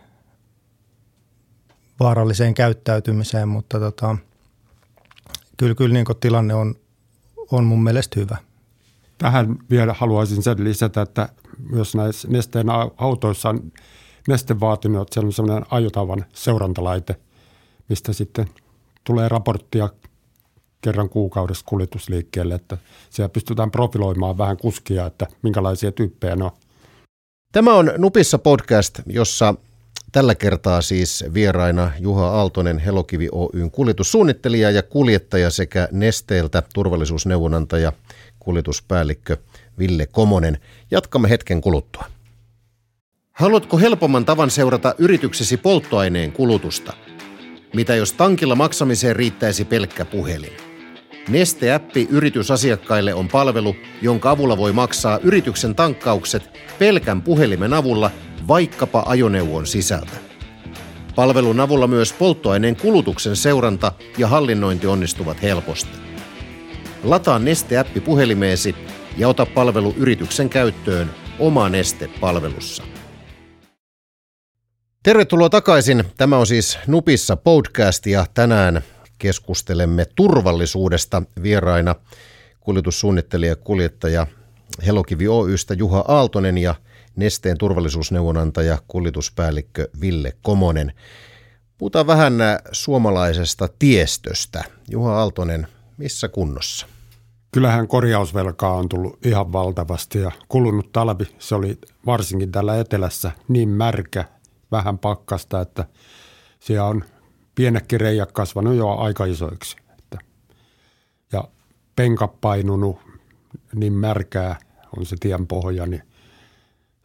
vaaralliseen 2.01 2.55
käyttäytymiseen, 2.55 3.49
mutta 3.49 3.81
tota, 3.81 4.17
kyllä, 5.57 5.75
kyllä 5.75 5.95
niin 5.95 6.07
tilanne 6.21 6.55
on, 6.55 6.75
on 7.51 7.65
mun 7.65 7.85
mielestä 7.85 8.21
hyvä. 8.21 8.37
Tähän 9.19 9.57
vielä 9.71 9.95
haluaisin 9.99 10.43
sen 10.43 10.65
lisätä, 10.65 11.03
että 11.03 11.29
myös 11.71 11.95
näissä 11.95 12.29
nesteen 12.29 12.67
autoissa 12.97 13.49
on 13.49 13.73
neste 14.29 14.61
vaatinut, 14.61 15.03
että 15.03 15.15
siellä 15.15 15.27
on 15.27 15.33
sellainen 15.33 15.67
ajotavan 15.71 16.25
seurantalaite, 16.35 17.17
mistä 17.89 18.13
sitten 18.13 18.47
tulee 19.05 19.29
raporttia 19.29 19.89
kerran 20.81 21.09
kuukaudessa 21.09 21.65
kuljetusliikkeelle, 21.69 22.55
että 22.55 22.79
siellä 23.11 23.29
pystytään 23.29 23.71
profiloimaan 23.71 24.39
vähän 24.39 24.57
kuskia, 24.57 25.07
että 25.07 25.27
minkälaisia 25.43 25.93
tyyppejä 25.93 26.37
ne 26.37 26.45
on. 26.45 26.51
Tämä 27.53 27.75
on 27.75 27.93
Nupissa 27.99 28.39
podcast, 28.39 29.01
jossa 29.07 29.55
tällä 30.13 30.35
kertaa 30.35 30.83
siis 30.83 31.25
vieraina 31.35 31.91
Juha 31.99 32.29
Aaltonen, 32.29 32.79
Helokivi 32.79 33.29
Oyn 33.33 33.71
kuljetussuunnittelija 33.71 34.71
ja 34.71 34.83
kuljettaja 34.83 35.51
sekä 35.51 35.89
Nesteeltä 35.93 36.63
turvallisuusneuvonantaja, 36.75 37.93
kuljetuspäällikkö 38.39 39.37
Ville 39.79 40.07
Komonen. 40.07 40.59
Jatkamme 40.91 41.31
hetken 41.31 41.61
kuluttua. 41.61 42.05
Haluatko 43.33 43.79
helpomman 43.79 44.25
tavan 44.25 44.51
seurata 44.51 44.95
yrityksesi 44.99 45.57
polttoaineen 45.57 46.33
kulutusta? 46.33 46.93
Mitä 47.75 47.95
jos 47.95 48.13
tankilla 48.13 48.55
maksamiseen 48.55 49.17
riittäisi 49.17 49.65
pelkkä 49.65 50.05
puhelin? 50.05 50.72
Neste-appi 51.29 52.09
yritysasiakkaille 52.11 53.15
on 53.15 53.29
palvelu, 53.29 53.77
jonka 54.03 54.31
avulla 54.31 54.57
voi 54.57 54.73
maksaa 54.73 55.19
yrityksen 55.23 55.75
tankkaukset 55.75 56.61
pelkän 56.79 57.23
puhelimen 57.23 57.73
avulla 57.73 58.11
vaikkapa 58.49 59.03
ajoneuvon 59.07 59.67
sisältä. 59.67 60.17
Palvelun 61.15 61.61
avulla 61.61 61.87
myös 61.87 62.13
polttoaineen 62.13 62.77
kulutuksen 62.77 63.37
seuranta 63.37 63.93
ja 64.19 64.29
hallinnointi 64.29 64.87
onnistuvat 64.87 65.43
helposti. 65.43 65.99
Lataa 67.05 67.39
Neste-appi 67.39 68.01
puhelimeesi 68.01 68.75
ja 69.17 69.29
ota 69.29 69.47
palvelu 69.47 69.95
yrityksen 69.97 70.49
käyttöön 70.49 71.11
oma 71.39 71.69
Neste-palvelussa. 71.69 72.83
Tervetuloa 75.03 75.51
takaisin. 75.51 76.05
Tämä 76.17 76.39
on 76.39 76.47
siis 76.47 76.79
Nupissa 76.87 77.37
podcast 77.37 78.07
ja 78.07 78.27
tänään 78.35 78.83
keskustelemme 79.23 80.07
turvallisuudesta 80.15 81.23
vieraina 81.43 81.95
kuljetussuunnittelija 82.61 83.57
kuljettaja 83.57 84.27
Helokivi 84.87 85.29
Oystä 85.29 85.75
Juha 85.75 86.05
Aaltonen 86.09 86.59
ja 86.59 86.75
Nesteen 87.17 87.59
turvallisuusneuvonantaja 87.59 88.79
kuljetuspäällikkö 88.89 89.89
Ville 90.01 90.33
Komonen. 90.43 90.93
Puhutaan 91.79 92.07
vähän 92.07 92.35
suomalaisesta 92.73 93.69
tiestöstä. 93.79 94.65
Juha 94.91 95.19
Aaltonen, 95.19 95.67
missä 95.97 96.29
kunnossa? 96.29 96.87
Kyllähän 97.53 97.89
korjausvelkaa 97.89 98.73
on 98.73 98.89
tullut 98.89 99.27
ihan 99.27 99.53
valtavasti 99.53 100.19
ja 100.19 100.33
kulunut 100.49 100.93
talvi, 100.93 101.25
se 101.39 101.55
oli 101.55 101.79
varsinkin 102.07 102.53
täällä 102.53 102.79
etelässä 102.79 103.33
niin 103.49 103.69
märkä, 103.69 104.25
vähän 104.73 104.99
pakkasta, 104.99 105.61
että 105.61 105.85
siellä 106.61 106.87
on 106.87 107.05
pienekin 107.55 108.01
reijät 108.01 108.33
kasvanut 108.33 108.75
jo 108.75 108.89
aika 108.89 109.25
isoiksi. 109.25 109.77
Että, 109.99 110.19
ja 111.33 111.45
penka 111.97 112.29
painunut 112.29 112.99
niin 113.75 113.93
märkää 113.93 114.59
on 114.97 115.07
se 115.07 115.17
tien 115.21 115.47
pohja, 115.47 115.87
niin 115.87 116.03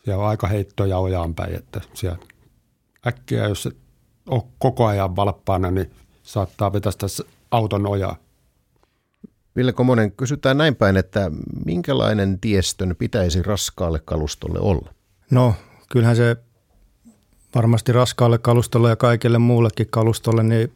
siellä 0.04 0.24
on 0.24 0.30
aika 0.30 0.48
heittoja 0.48 0.98
ojaan 0.98 1.36
päin, 1.36 1.56
että 1.56 1.82
siellä 1.94 2.18
äkkiä, 3.08 3.48
jos 3.48 3.66
et 3.66 3.78
ole 4.30 4.44
koko 4.60 4.86
ajan 4.86 5.16
valppaana, 5.16 5.72
niin 5.72 5.92
saattaa 6.24 6.74
vetästä 6.74 7.08
auton 7.52 7.88
ojaa. 7.88 8.18
Ville 9.56 9.74
Komonen, 9.74 10.12
kysytään 10.12 10.58
näin 10.58 10.76
päin, 10.76 10.98
että 10.98 11.32
minkälainen 11.66 12.40
tiestön 12.40 12.96
pitäisi 13.00 13.42
raskaalle 13.42 14.00
kalustolle 14.06 14.60
olla? 14.60 14.94
No, 15.32 15.54
kyllähän 15.92 16.16
se 16.16 16.36
varmasti 17.58 17.92
raskaalle 17.92 18.38
kalustolle 18.38 18.90
ja 18.90 18.96
kaikille 18.96 19.38
muullekin 19.38 19.88
kalustolle, 19.90 20.44
niin 20.44 20.74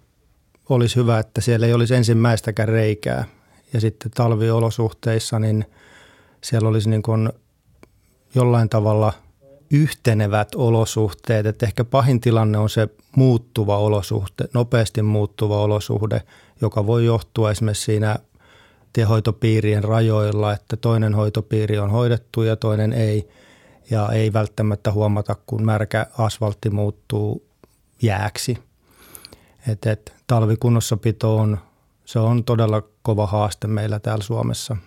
olisi 0.70 0.96
hyvä, 0.96 1.20
että 1.20 1.42
siellä 1.42 1.68
ei 1.68 1.74
olisi 1.74 1.96
ensimmäistäkään 1.96 2.70
reikää. 2.70 3.26
Ja 3.74 3.82
sitten 3.82 4.12
talviolosuhteissa, 4.12 5.40
niin 5.40 5.66
siellä 6.44 6.70
olisi 6.70 6.90
niin 6.90 7.02
kuin 7.02 7.30
jollain 8.36 8.70
tavalla 8.70 9.14
yhtenevät 9.72 10.56
olosuhteet. 10.56 11.46
Että 11.46 11.66
ehkä 11.66 11.84
pahin 11.84 12.22
tilanne 12.22 12.58
on 12.58 12.70
se 12.70 12.88
muuttuva 13.16 13.78
olosuhte, 13.78 14.46
nopeasti 14.54 15.02
muuttuva 15.02 15.62
olosuhde, 15.62 16.22
joka 16.62 16.88
voi 16.88 17.06
johtua 17.06 17.52
esimerkiksi 17.52 17.84
siinä 17.84 18.16
tiehoitopiirien 18.94 19.84
rajoilla, 19.84 20.54
että 20.54 20.78
toinen 20.78 21.14
hoitopiiri 21.14 21.80
on 21.80 21.92
hoidettu 21.92 22.44
ja 22.44 22.56
toinen 22.56 22.94
ei– 22.94 23.28
ja 23.92 24.10
ei 24.12 24.34
välttämättä 24.34 24.92
huomata, 24.92 25.36
kun 25.46 25.66
märkä 25.66 26.08
asfaltti 26.18 26.70
muuttuu 26.70 27.46
jääksi. 28.02 28.58
Et, 29.68 29.86
et, 29.86 30.14
talvikunnossapito 30.28 31.38
on, 31.38 31.58
se 32.06 32.20
on 32.20 32.44
todella 32.44 32.82
kova 33.02 33.28
haaste 33.28 33.68
meillä 33.68 34.00
täällä 34.00 34.24
Suomessa. 34.24 34.78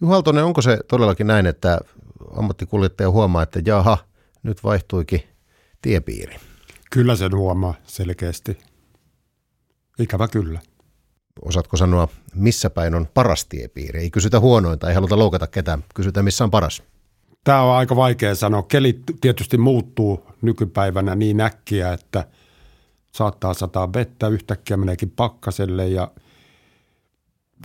Juhaltonen, 0.00 0.44
onko 0.44 0.62
se 0.62 0.78
todellakin 0.88 1.26
näin, 1.26 1.46
että 1.46 1.80
ammattikuljettaja 2.36 3.10
huomaa, 3.10 3.42
että 3.42 3.60
jaha, 3.66 3.98
nyt 4.42 4.64
vaihtuikin 4.64 5.22
tiepiiri? 5.82 6.36
Kyllä 6.90 7.16
sen 7.16 7.36
huomaa 7.36 7.74
selkeästi. 7.84 8.58
Ikävä 9.98 10.28
kyllä. 10.28 10.60
Osaatko 11.42 11.76
sanoa, 11.76 12.08
missä 12.34 12.70
päin 12.70 12.94
on 12.94 13.08
paras 13.14 13.46
tiepiiri? 13.46 14.00
Ei 14.00 14.10
kysytä 14.10 14.40
huonointa, 14.40 14.88
ei 14.88 14.94
haluta 14.94 15.18
loukata 15.18 15.46
ketään. 15.46 15.84
Kysytään, 15.94 16.24
missä 16.24 16.44
on 16.44 16.50
paras. 16.50 16.82
Tämä 17.46 17.62
on 17.62 17.76
aika 17.76 17.96
vaikea 17.96 18.34
sanoa. 18.34 18.62
Keli 18.62 19.00
tietysti 19.20 19.58
muuttuu 19.58 20.26
nykypäivänä 20.42 21.14
niin 21.14 21.40
äkkiä, 21.40 21.92
että 21.92 22.26
saattaa 23.12 23.54
sataa 23.54 23.92
vettä, 23.92 24.28
yhtäkkiä 24.28 24.76
meneekin 24.76 25.10
pakkaselle 25.10 25.88
ja 25.88 26.10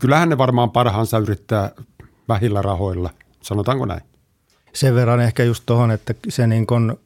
kyllähän 0.01 0.29
ne 0.29 0.37
varmaan 0.37 0.71
parhaansa 0.71 1.17
yrittää 1.17 1.71
vähillä 2.29 2.61
rahoilla, 2.61 3.09
sanotaanko 3.41 3.85
näin? 3.85 4.01
Sen 4.73 4.95
verran 4.95 5.19
ehkä 5.19 5.43
just 5.43 5.63
tuohon, 5.65 5.91
että 5.91 6.13
se 6.29 6.47
niin 6.47 6.67
kun, 6.67 6.99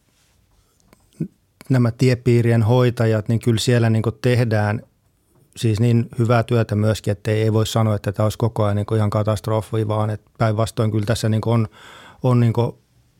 nämä 1.69 1.91
tiepiirien 1.91 2.63
hoitajat, 2.63 3.29
niin 3.29 3.39
kyllä 3.39 3.59
siellä 3.59 3.89
niin 3.89 4.03
tehdään 4.21 4.81
siis 5.57 5.79
niin 5.79 6.09
hyvää 6.19 6.43
työtä 6.43 6.75
myöskin, 6.75 7.11
että 7.11 7.31
ei, 7.31 7.41
ei 7.41 7.53
voi 7.53 7.67
sanoa, 7.67 7.95
että 7.95 8.11
tämä 8.11 8.25
olisi 8.25 8.37
koko 8.37 8.63
ajan 8.63 8.75
niin 8.75 8.95
ihan 8.95 9.09
katastrofi, 9.09 9.87
vaan 9.87 10.09
että 10.09 10.31
päinvastoin 10.37 10.91
kyllä 10.91 11.05
tässä 11.05 11.29
niin 11.29 11.41
on, 11.45 11.67
on 12.23 12.39
niin 12.39 12.53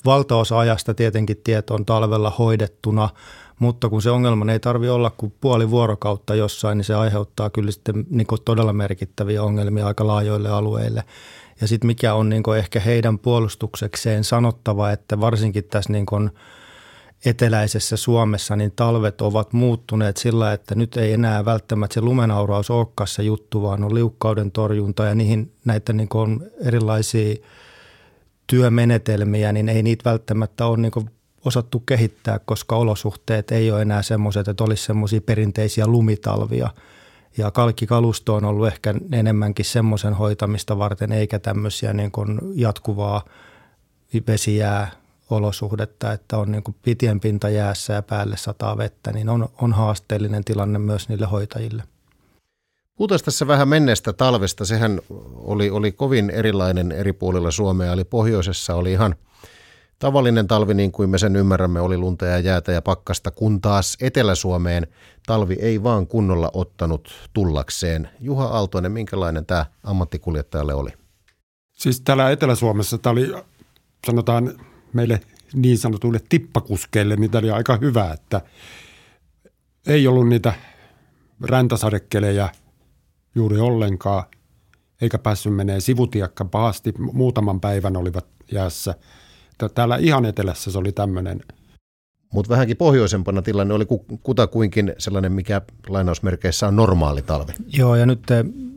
valtaosa 0.06 0.60
ajasta 0.60 0.94
tietenkin 0.94 1.38
tieto 1.44 1.74
on 1.74 1.86
talvella 1.86 2.30
hoidettuna, 2.30 3.10
mutta 3.60 3.90
kun 3.90 4.02
se 4.02 4.10
ongelma 4.10 4.52
ei 4.52 4.60
tarvi 4.60 4.90
olla 4.90 5.10
kuin 5.10 5.34
puoli 5.42 5.70
vuorokautta 5.70 6.36
jossain, 6.36 6.78
niin 6.78 6.86
se 6.86 6.96
aiheuttaa 6.96 7.50
kyllä 7.50 7.72
sitten 7.72 8.06
niin 8.10 8.28
todella 8.46 8.74
merkittäviä 8.74 9.44
ongelmia 9.44 9.88
aika 9.88 10.08
laajoille 10.08 10.50
alueille. 10.50 11.04
Ja 11.62 11.68
sitten 11.68 11.88
mikä 11.88 12.14
on 12.14 12.30
niin 12.30 12.44
ehkä 12.58 12.80
heidän 12.80 13.20
puolustuksekseen 13.20 14.24
sanottava, 14.24 14.92
että 14.92 15.20
varsinkin 15.20 15.64
tässä 15.64 15.94
niin 15.94 16.32
eteläisessä 17.26 17.98
Suomessa 17.98 18.56
niin 18.56 18.72
talvet 18.76 19.22
ovat 19.22 19.54
muuttuneet 19.54 20.18
sillä, 20.18 20.54
että 20.54 20.76
nyt 20.76 20.98
ei 20.98 21.14
enää 21.14 21.46
välttämättä 21.46 21.94
se 21.94 22.02
lumenauraus 22.02 22.70
olekaan 22.70 23.08
se 23.08 23.24
juttu, 23.24 23.62
vaan 23.62 23.84
on 23.84 23.96
liukkauden 23.96 24.52
torjunta 24.52 25.06
ja 25.06 25.16
niihin 25.16 25.52
näitä 25.66 25.94
niin 25.94 26.10
erilaisia 26.66 27.36
työmenetelmiä, 28.48 29.54
niin 29.54 29.70
ei 29.70 29.84
niitä 29.84 30.10
välttämättä 30.10 30.66
ole 30.66 30.78
niin 30.78 31.10
osattu 31.46 31.80
kehittää, 31.80 32.40
koska 32.40 32.76
olosuhteet 32.76 33.52
ei 33.52 33.72
ole 33.72 33.82
enää 33.82 34.02
semmoiset, 34.02 34.48
että 34.48 34.64
olisi 34.64 34.84
semmoisia 34.84 35.22
perinteisiä 35.22 35.88
lumitalvia– 35.88 36.70
ja 37.38 37.52
kalkkikalusto 37.52 38.36
on 38.36 38.46
ollut 38.46 38.68
ehkä 38.68 38.94
enemmänkin 39.12 39.66
semmoisen 39.66 40.14
hoitamista 40.14 40.78
varten, 40.78 41.12
eikä 41.12 41.40
tämmöisiä 41.40 41.94
niin 41.94 42.12
kuin 42.12 42.40
jatkuvaa 42.56 43.26
vesijää 44.28 44.92
olosuhdetta, 45.30 46.12
että 46.12 46.38
on 46.38 46.52
niin 46.52 46.64
kuin 46.64 46.76
pitien 46.82 47.20
pinta 47.20 47.50
jäässä 47.50 47.94
ja 47.94 48.02
päälle 48.02 48.38
sataa 48.38 48.78
vettä, 48.78 49.12
niin 49.12 49.30
on, 49.30 49.50
on 49.62 49.74
haasteellinen 49.74 50.44
tilanne 50.44 50.80
myös 50.80 51.10
niille 51.10 51.26
hoitajille. 51.26 51.84
Puhutaan 52.98 53.20
tässä 53.26 53.48
vähän 53.48 53.68
menneestä 53.68 54.14
talvesta. 54.14 54.66
Sehän 54.66 55.02
oli, 55.36 55.70
oli 55.70 55.92
kovin 55.92 56.30
erilainen 56.30 56.92
eri 56.92 57.14
puolilla 57.14 57.52
Suomea. 57.52 57.94
Eli 57.94 58.04
pohjoisessa 58.04 58.76
oli 58.76 58.92
ihan– 58.92 59.16
Tavallinen 60.00 60.48
talvi, 60.48 60.74
niin 60.74 60.92
kuin 60.92 61.10
me 61.10 61.18
sen 61.18 61.36
ymmärrämme, 61.36 61.82
oli 61.82 61.98
lunta 61.98 62.26
ja 62.26 62.40
jäätä 62.40 62.72
ja 62.72 62.82
pakkasta, 62.82 63.32
kun 63.32 63.62
taas 63.62 63.98
Etelä-Suomeen 64.02 64.88
talvi 65.26 65.58
ei 65.60 65.84
vaan 65.84 66.08
kunnolla 66.08 66.52
ottanut 66.54 67.14
tullakseen. 67.34 68.10
Juha 68.20 68.46
Aaltoinen, 68.46 68.92
minkälainen 68.92 69.46
tämä 69.46 69.66
ammattikuljettajalle 69.84 70.74
oli? 70.74 70.90
Siis 71.74 72.02
täällä 72.02 72.32
Etelä-Suomessa 72.32 72.98
tämä 72.98 73.12
oli, 73.12 73.34
sanotaan 74.08 74.60
meille 74.94 75.22
niin 75.54 75.78
sanotuille 75.78 76.20
tippakuskeille, 76.30 77.16
niin 77.16 77.32
tämä 77.32 77.40
oli 77.40 77.52
aika 77.52 77.78
hyvä, 77.82 78.12
että 78.14 78.42
ei 79.88 80.08
ollut 80.08 80.30
niitä 80.30 80.54
räntäsadekelejä 81.42 82.50
juuri 83.36 83.60
ollenkaan, 83.60 84.24
eikä 85.02 85.18
päässyt 85.18 85.56
menee 85.56 85.80
sivutiekka 85.80 86.46
pahasti. 86.46 86.94
Muutaman 86.98 87.62
päivän 87.62 87.98
olivat 87.98 88.28
jäässä– 88.52 88.96
täällä 89.76 89.98
ihan 89.98 90.26
etelässä 90.26 90.72
se 90.72 90.78
oli 90.78 90.92
tämmöinen. 90.92 91.42
Mutta 92.34 92.50
vähänkin 92.50 92.78
pohjoisempana 92.78 93.42
tilanne 93.42 93.74
oli 93.74 93.86
kutakuinkin 94.24 94.94
sellainen, 94.98 95.32
mikä 95.32 95.62
lainausmerkeissä 95.90 96.68
on 96.68 96.76
normaali 96.76 97.22
talvi. 97.22 97.52
Joo, 97.78 97.96
ja 97.96 98.06
nyt 98.06 98.24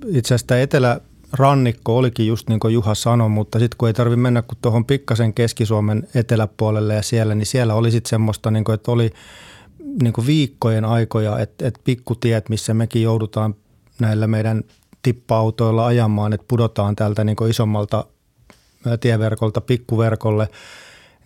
itse 0.07 0.35
asiassa 0.35 0.61
etelä 0.61 1.01
rannikko 1.33 1.97
olikin 1.97 2.27
just 2.27 2.49
niin 2.49 2.61
kuin 2.61 2.75
Juha 2.75 2.94
sanoi, 2.94 3.29
mutta 3.29 3.59
sitten 3.59 3.79
kun 3.79 3.88
ei 3.88 3.94
tarvitse 3.94 4.21
mennä 4.21 4.42
kuin 4.42 4.59
tuohon 4.62 4.85
pikkasen 4.85 5.35
Keski-Suomen 5.35 6.09
eteläpuolelle 6.14 6.94
ja 6.94 7.03
siellä, 7.03 7.35
niin 7.35 7.47
siellä 7.47 7.75
oli 7.75 7.90
sitten 7.90 8.11
semmoista, 8.11 8.51
niin 8.51 8.64
kuin, 8.64 8.75
että 8.75 8.90
oli 8.90 9.11
niin 10.03 10.12
kuin 10.12 10.27
viikkojen 10.27 10.85
aikoja, 10.85 11.38
että, 11.38 11.66
että 11.66 11.81
pikkutiet, 11.85 12.49
missä 12.49 12.75
mekin 12.75 13.03
joudutaan 13.03 13.55
näillä 14.01 14.27
meidän 14.27 14.65
tippa-autoilla 15.03 15.87
ajamaan, 15.87 16.33
että 16.33 16.47
pudotaan 16.49 16.97
täältä 16.97 17.25
niin 17.25 17.37
isommalta 17.51 18.05
tieverkolta 19.01 19.61
pikkuverkolle, 19.61 20.49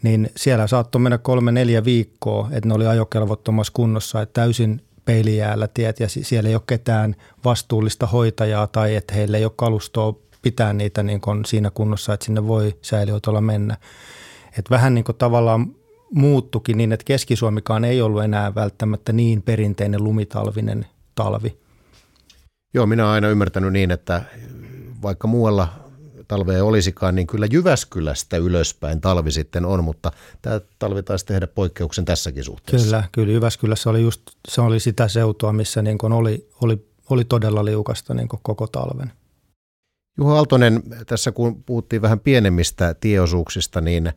niin 0.03 0.31
siellä 0.37 0.67
saattoi 0.67 1.01
mennä 1.01 1.19
kolme 1.19 1.53
neljä 1.53 1.85
viikkoa, 1.85 2.49
että 2.53 2.69
ne 2.69 2.75
oli 2.75 2.87
ajokelvottomassa 2.87 3.73
kunnossa, 3.73 4.23
että 4.23 4.41
täysin 4.41 4.83
peilijäällä 5.05 5.69
tiet 5.69 6.01
ja 6.01 6.09
siellä 6.09 6.49
ei 6.49 6.55
ole 6.55 6.63
ketään 6.67 7.17
vastuullista 7.45 8.07
hoitajaa 8.07 8.67
tai 8.67 8.97
että 8.97 9.15
heillä 9.15 9.39
ei 9.39 9.45
ole 9.45 9.53
kalustoa 9.57 10.15
pitää 10.43 10.73
niitä 10.73 11.03
niin 11.03 11.21
kuin 11.21 11.45
siinä 11.45 11.71
kunnossa, 11.71 12.15
että 12.15 12.27
sinne 12.27 12.47
voi 12.47 12.79
säiliöitolla 12.83 13.41
mennä. 13.41 13.77
Et 14.59 14.71
vähän 14.71 14.95
niin 14.95 15.05
kuin 15.05 15.17
tavallaan 15.17 15.75
muuttukin 16.15 16.79
niin, 16.79 16.93
että 16.93 17.05
Keski-Suomikaan 17.05 17.85
ei 17.85 18.03
ollut 18.03 18.25
enää 18.25 18.55
välttämättä 18.55 19.13
niin 19.13 19.43
perinteinen 19.43 20.05
lumitalvinen 20.05 20.87
talvi. 21.15 21.62
Joo, 22.75 22.87
minä 22.87 23.05
olen 23.05 23.15
aina 23.15 23.29
ymmärtänyt 23.29 23.73
niin, 23.73 23.91
että 23.91 24.23
vaikka 25.03 25.29
muualla 25.29 25.69
talvea 26.29 26.65
olisikaan, 26.65 27.15
niin 27.15 27.27
kyllä 27.27 27.47
Jyväskylästä 27.53 28.37
ylöspäin 28.37 29.01
talvi 29.01 29.31
sitten 29.31 29.65
on, 29.65 29.85
mutta 29.85 30.13
tämä 30.43 30.61
talvi 30.79 31.03
taisi 31.03 31.27
tehdä 31.27 31.47
poikkeuksen 31.47 32.05
tässäkin 32.05 32.45
suhteessa. 32.45 32.87
Kyllä, 32.87 33.05
kyllä 33.13 33.33
Jyväskylässä 33.33 33.91
oli 33.91 34.03
just, 34.03 34.23
se 34.49 34.61
oli 34.61 34.81
sitä 34.81 35.09
seutua, 35.09 35.53
missä 35.53 35.83
niin 35.83 35.99
kuin 35.99 36.13
oli, 36.13 36.49
oli, 36.61 36.87
oli 37.11 37.25
todella 37.25 37.65
liukasta 37.65 38.15
niin 38.15 38.29
kuin 38.29 38.41
koko 38.43 38.67
talven. 38.67 39.13
Juha 40.19 40.35
Aaltonen, 40.37 40.83
tässä 41.07 41.33
kun 41.33 41.65
puhuttiin 41.65 42.03
vähän 42.03 42.21
pienemmistä 42.21 42.95
tieosuuksista, 42.95 43.81
niin 43.81 44.13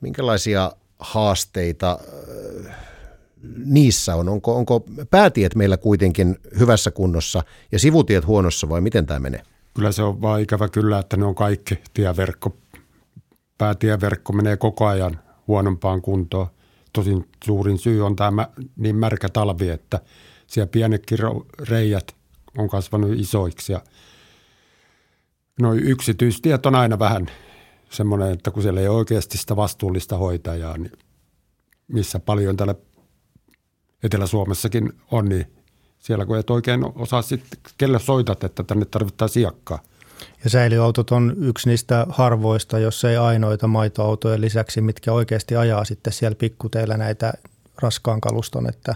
minkälaisia 0.00 0.72
haasteita 0.98 1.98
äh, 2.66 2.76
niissä 3.64 4.16
on? 4.16 4.28
Onko, 4.28 4.56
onko 4.56 4.84
päätiet 5.10 5.54
meillä 5.54 5.76
kuitenkin 5.76 6.36
hyvässä 6.58 6.90
kunnossa 6.90 7.42
ja 7.72 7.78
sivutiet 7.78 8.26
huonossa 8.26 8.68
vai 8.68 8.80
miten 8.80 9.06
tämä 9.06 9.20
menee? 9.20 9.42
kyllä 9.74 9.92
se 9.92 10.02
on 10.02 10.22
vaan 10.22 10.40
ikävä 10.40 10.68
kyllä, 10.68 10.98
että 10.98 11.16
ne 11.16 11.24
on 11.24 11.34
kaikki 11.34 11.78
tieverkko. 11.94 12.56
Päätieverkko 13.58 14.32
menee 14.32 14.56
koko 14.56 14.86
ajan 14.86 15.20
huonompaan 15.48 16.02
kuntoon. 16.02 16.46
Tosin 16.92 17.28
suurin 17.44 17.78
syy 17.78 18.06
on 18.06 18.16
tämä 18.16 18.48
niin 18.76 18.96
märkä 18.96 19.28
talvi, 19.28 19.68
että 19.68 20.00
siellä 20.46 20.70
pienetkin 20.70 21.18
reijät 21.68 22.16
on 22.58 22.68
kasvanut 22.68 23.18
isoiksi. 23.18 23.72
Ja 23.72 23.80
no 25.60 25.74
yksityistiet 25.74 26.66
on 26.66 26.74
aina 26.74 26.98
vähän 26.98 27.26
semmoinen, 27.90 28.32
että 28.32 28.50
kun 28.50 28.62
siellä 28.62 28.80
ei 28.80 28.88
oikeasti 28.88 29.38
sitä 29.38 29.56
vastuullista 29.56 30.16
hoitajaa, 30.16 30.78
niin 30.78 30.92
missä 31.88 32.20
paljon 32.20 32.56
täällä 32.56 32.74
Etelä-Suomessakin 34.02 34.92
on, 35.10 35.28
niin 35.28 35.46
siellä 35.98 36.26
kun 36.26 36.38
et 36.38 36.50
oikein 36.50 36.84
osaa 36.94 37.22
sitten, 37.22 37.60
kelle 37.78 37.98
soitat, 37.98 38.44
että 38.44 38.62
tänne 38.62 38.84
tarvittaa 38.84 39.28
siakkaa. 39.28 39.78
Ja 40.44 40.50
säiliöautot 40.50 41.10
on 41.10 41.36
yksi 41.38 41.68
niistä 41.68 42.06
harvoista, 42.08 42.78
jos 42.78 43.04
ei 43.04 43.16
ainoita 43.16 43.66
maitoautojen 43.66 44.40
lisäksi, 44.40 44.80
mitkä 44.80 45.12
oikeasti 45.12 45.56
ajaa 45.56 45.84
sitten 45.84 46.12
siellä 46.12 46.34
pikkuteillä 46.34 46.96
näitä 46.96 47.32
raskaan 47.82 48.20
kaluston, 48.20 48.68
että 48.68 48.94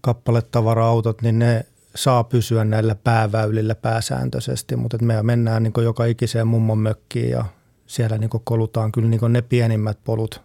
kappaletavara-autot, 0.00 1.22
niin 1.22 1.38
ne 1.38 1.66
saa 1.94 2.24
pysyä 2.24 2.64
näillä 2.64 2.94
pääväylillä 2.94 3.74
pääsääntöisesti, 3.74 4.76
mutta 4.76 4.98
me 4.98 5.22
mennään 5.22 5.62
niin 5.62 5.72
joka 5.82 6.04
ikiseen 6.04 6.46
mummon 6.46 6.78
mökkiin 6.78 7.30
ja 7.30 7.44
siellä 7.86 8.18
niin 8.18 8.30
kolutaan 8.44 8.92
kyllä 8.92 9.08
niin 9.08 9.20
ne 9.28 9.42
pienimmät 9.42 9.98
polut. 10.04 10.40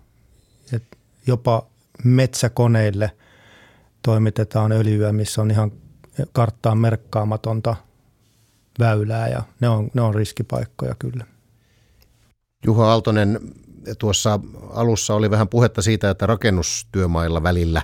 Et 0.74 0.84
jopa 1.28 1.65
metsäkoneille– 2.04 3.12
toimitetaan 4.08 4.72
öljyä, 4.72 5.12
missä 5.12 5.42
on 5.42 5.52
ihan 5.52 5.72
karttaan 6.32 6.78
merkkaamatonta 6.78 7.76
väylää 8.80 9.28
ja 9.28 9.44
ne 9.60 9.70
on, 9.70 9.90
ne 9.94 10.02
on 10.02 10.16
riskipaikkoja 10.16 10.96
kyllä. 11.00 11.26
Juha 12.66 12.90
Aaltonen, 12.90 13.40
tuossa 14.00 14.40
alussa 14.74 15.16
oli 15.16 15.32
vähän 15.32 15.48
puhetta 15.48 15.82
siitä, 15.82 16.10
että 16.10 16.26
rakennustyömailla 16.26 17.44
välillä 17.44 17.82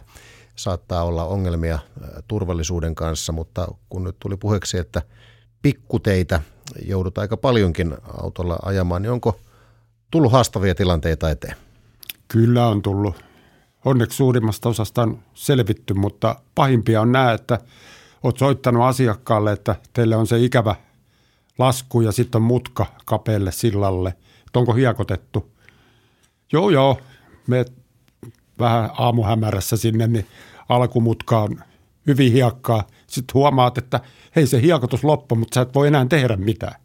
saattaa 0.55 1.03
olla 1.03 1.25
ongelmia 1.25 1.79
turvallisuuden 2.27 2.95
kanssa, 2.95 3.31
mutta 3.31 3.67
kun 3.89 4.03
nyt 4.03 4.15
tuli 4.19 4.37
puheeksi, 4.37 4.77
että 4.77 5.01
pikkuteitä 5.61 6.41
joudut 6.85 7.17
aika 7.17 7.37
paljonkin 7.37 7.97
autolla 8.21 8.59
ajamaan, 8.61 9.01
niin 9.01 9.11
onko 9.11 9.39
tullut 10.11 10.31
haastavia 10.31 10.75
tilanteita 10.75 11.29
eteen? 11.29 11.55
Kyllä 12.27 12.67
on 12.67 12.81
tullut 12.81 13.32
onneksi 13.85 14.17
suurimmasta 14.17 14.69
osasta 14.69 15.01
on 15.01 15.19
selvitty, 15.33 15.93
mutta 15.93 16.35
pahimpia 16.55 17.01
on 17.01 17.11
nämä, 17.11 17.31
että 17.31 17.59
oot 18.23 18.37
soittanut 18.37 18.83
asiakkaalle, 18.83 19.51
että 19.51 19.75
teille 19.93 20.15
on 20.15 20.27
se 20.27 20.39
ikävä 20.39 20.75
lasku 21.57 22.01
ja 22.01 22.11
sitten 22.11 22.39
on 22.39 22.43
mutka 22.43 22.85
kapeelle 23.05 23.51
sillalle, 23.51 24.09
että 24.47 24.59
onko 24.59 24.73
hiekotettu. 24.73 25.51
Joo, 26.51 26.69
joo, 26.69 26.97
me 27.47 27.65
vähän 28.59 28.89
aamuhämärässä 28.97 29.77
sinne, 29.77 30.07
niin 30.07 30.27
alkumutka 30.69 31.39
on 31.39 31.63
hyvin 32.07 32.31
hiekkaa. 32.31 32.87
Sitten 33.07 33.33
huomaat, 33.33 33.77
että 33.77 33.99
hei 34.35 34.47
se 34.47 34.61
hiekotus 34.61 35.03
loppu, 35.03 35.35
mutta 35.35 35.55
sä 35.55 35.61
et 35.61 35.75
voi 35.75 35.87
enää 35.87 36.05
tehdä 36.05 36.37
mitään. 36.37 36.82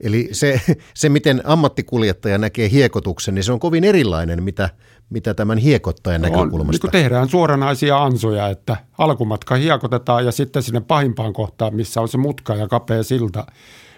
Eli 0.00 0.28
se, 0.32 0.60
se, 0.94 1.08
miten 1.08 1.40
ammattikuljettaja 1.44 2.38
näkee 2.38 2.70
hiekotuksen, 2.70 3.34
niin 3.34 3.44
se 3.44 3.52
on 3.52 3.60
kovin 3.60 3.84
erilainen, 3.84 4.42
mitä, 4.42 4.70
mitä 5.10 5.34
tämän 5.34 5.58
hiekottajan 5.58 6.22
no, 6.22 6.28
näkökulmasta. 6.28 6.86
Niin 6.86 6.92
tehdään 6.92 7.28
suoranaisia 7.28 8.02
ansoja, 8.02 8.48
että 8.48 8.76
alkumatka 8.98 9.54
hiekotetaan 9.54 10.24
ja 10.24 10.32
sitten 10.32 10.62
sinne 10.62 10.80
pahimpaan 10.80 11.32
kohtaan, 11.32 11.74
missä 11.74 12.00
on 12.00 12.08
se 12.08 12.18
mutka 12.18 12.54
ja 12.54 12.68
kapea 12.68 13.02
silta, 13.02 13.46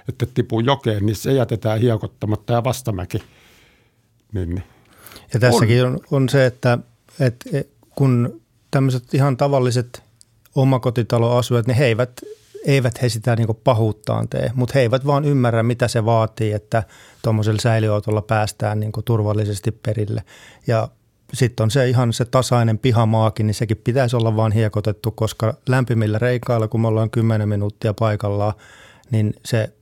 että 0.08 0.26
tipuu 0.26 0.60
jokeen, 0.60 1.06
niin 1.06 1.16
se 1.16 1.32
jätetään 1.32 1.80
hiekottamatta 1.80 2.52
ja 2.52 2.64
vastamäki. 2.64 3.22
Niin, 4.32 4.48
niin. 4.48 4.64
ja 5.34 5.40
tässäkin 5.40 5.84
on, 5.84 6.00
on 6.10 6.28
se, 6.28 6.46
että, 6.46 6.78
että 7.20 7.50
kun 7.94 8.40
tämmöiset 8.70 9.14
ihan 9.14 9.36
tavalliset 9.36 10.02
omakotitaloasujat, 10.54 11.66
niin 11.66 11.76
he 11.76 11.86
eivät 11.86 12.20
eivät 12.66 13.02
he 13.02 13.08
sitä 13.08 13.36
niin 13.36 13.48
pahuuttaan 13.64 14.28
tee, 14.28 14.50
mutta 14.54 14.72
he 14.74 14.80
eivät 14.80 15.06
vaan 15.06 15.24
ymmärrä, 15.24 15.62
mitä 15.62 15.88
se 15.88 16.04
vaatii, 16.04 16.52
että 16.52 16.82
tuommoisella 17.22 17.60
säiliöautolla 17.60 18.22
päästään 18.22 18.80
niin 18.80 18.92
turvallisesti 19.04 19.72
perille. 19.72 20.22
Ja 20.66 20.88
sitten 21.34 21.64
on 21.64 21.70
se 21.70 21.88
ihan 21.88 22.12
se 22.12 22.24
tasainen 22.24 22.78
pihamaakin, 22.78 23.46
niin 23.46 23.54
sekin 23.54 23.76
pitäisi 23.76 24.16
olla 24.16 24.36
vaan 24.36 24.52
hiekotettu, 24.52 25.10
koska 25.10 25.54
lämpimillä 25.68 26.18
reikailla, 26.18 26.68
kun 26.68 26.80
me 26.80 26.88
ollaan 26.88 27.10
10 27.10 27.48
minuuttia 27.48 27.94
paikallaan, 27.94 28.54
niin 29.10 29.34
se 29.44 29.72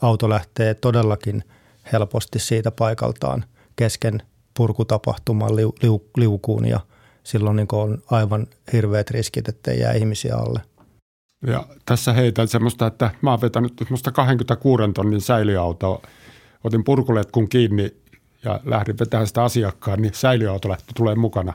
auto 0.00 0.28
lähtee 0.28 0.74
todellakin 0.74 1.44
helposti 1.92 2.38
siitä 2.38 2.70
paikaltaan 2.70 3.44
kesken 3.76 4.22
purkutapahtuman 4.56 5.56
liu, 5.56 5.74
liu, 5.82 6.04
liukuun 6.16 6.66
ja 6.66 6.80
silloin 7.24 7.56
niin 7.56 7.68
on 7.72 8.02
aivan 8.10 8.46
hirveät 8.72 9.10
riskit, 9.10 9.48
ettei 9.48 9.80
jää 9.80 9.92
ihmisiä 9.92 10.36
alle. 10.36 10.60
Ja 11.46 11.66
tässä 11.86 12.12
heitän 12.12 12.48
semmoista, 12.48 12.86
että 12.86 13.10
mä 13.22 13.30
oon 13.30 13.40
vetänyt 13.40 13.72
semmoista 13.78 14.12
26 14.12 14.82
tonnin 14.94 15.20
säiliöautoa. 15.20 16.02
Otin 16.64 16.84
purkuletkun 16.84 17.48
kiinni 17.48 17.94
ja 18.44 18.60
lähdin 18.64 18.98
vetämään 19.00 19.26
sitä 19.26 19.44
asiakkaan, 19.44 20.02
niin 20.02 20.14
säiliöauto 20.14 20.68
lähti 20.68 20.92
tulee 20.94 21.14
mukana. 21.14 21.52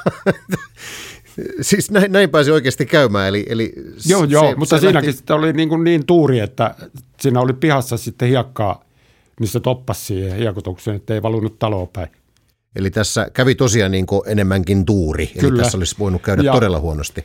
siis 1.60 1.90
näin, 1.90 2.12
näin 2.12 2.30
pääsi 2.30 2.50
oikeasti 2.50 2.86
käymään. 2.86 3.28
Eli, 3.28 3.46
eli 3.48 3.72
joo, 4.06 4.26
se, 4.26 4.32
joo, 4.32 4.54
mutta 4.56 4.76
se 4.76 4.80
siinäkin 4.80 5.10
lähti... 5.10 5.32
oli 5.32 5.52
niin, 5.52 5.68
kuin 5.68 5.84
niin 5.84 6.06
tuuri, 6.06 6.40
että 6.40 6.74
siinä 7.20 7.40
oli 7.40 7.52
pihassa 7.52 7.96
sitten 7.96 8.28
hiekkaa, 8.28 8.84
niin 9.40 9.48
se 9.48 9.60
toppasi 9.60 10.04
siihen 10.04 10.38
hiekotukseen, 10.38 10.96
että 10.96 11.14
ei 11.14 11.22
valunut 11.22 11.58
taloon 11.58 11.88
päin. 11.88 12.08
Eli 12.76 12.90
tässä 12.90 13.30
kävi 13.32 13.54
tosiaan 13.54 13.92
niin 13.92 14.06
kuin 14.06 14.22
enemmänkin 14.26 14.86
tuuri, 14.86 15.26
Kyllä. 15.26 15.48
eli 15.48 15.62
tässä 15.62 15.78
olisi 15.78 15.96
voinut 15.98 16.22
käydä 16.22 16.42
ja, 16.42 16.52
todella 16.52 16.80
huonosti 16.80 17.24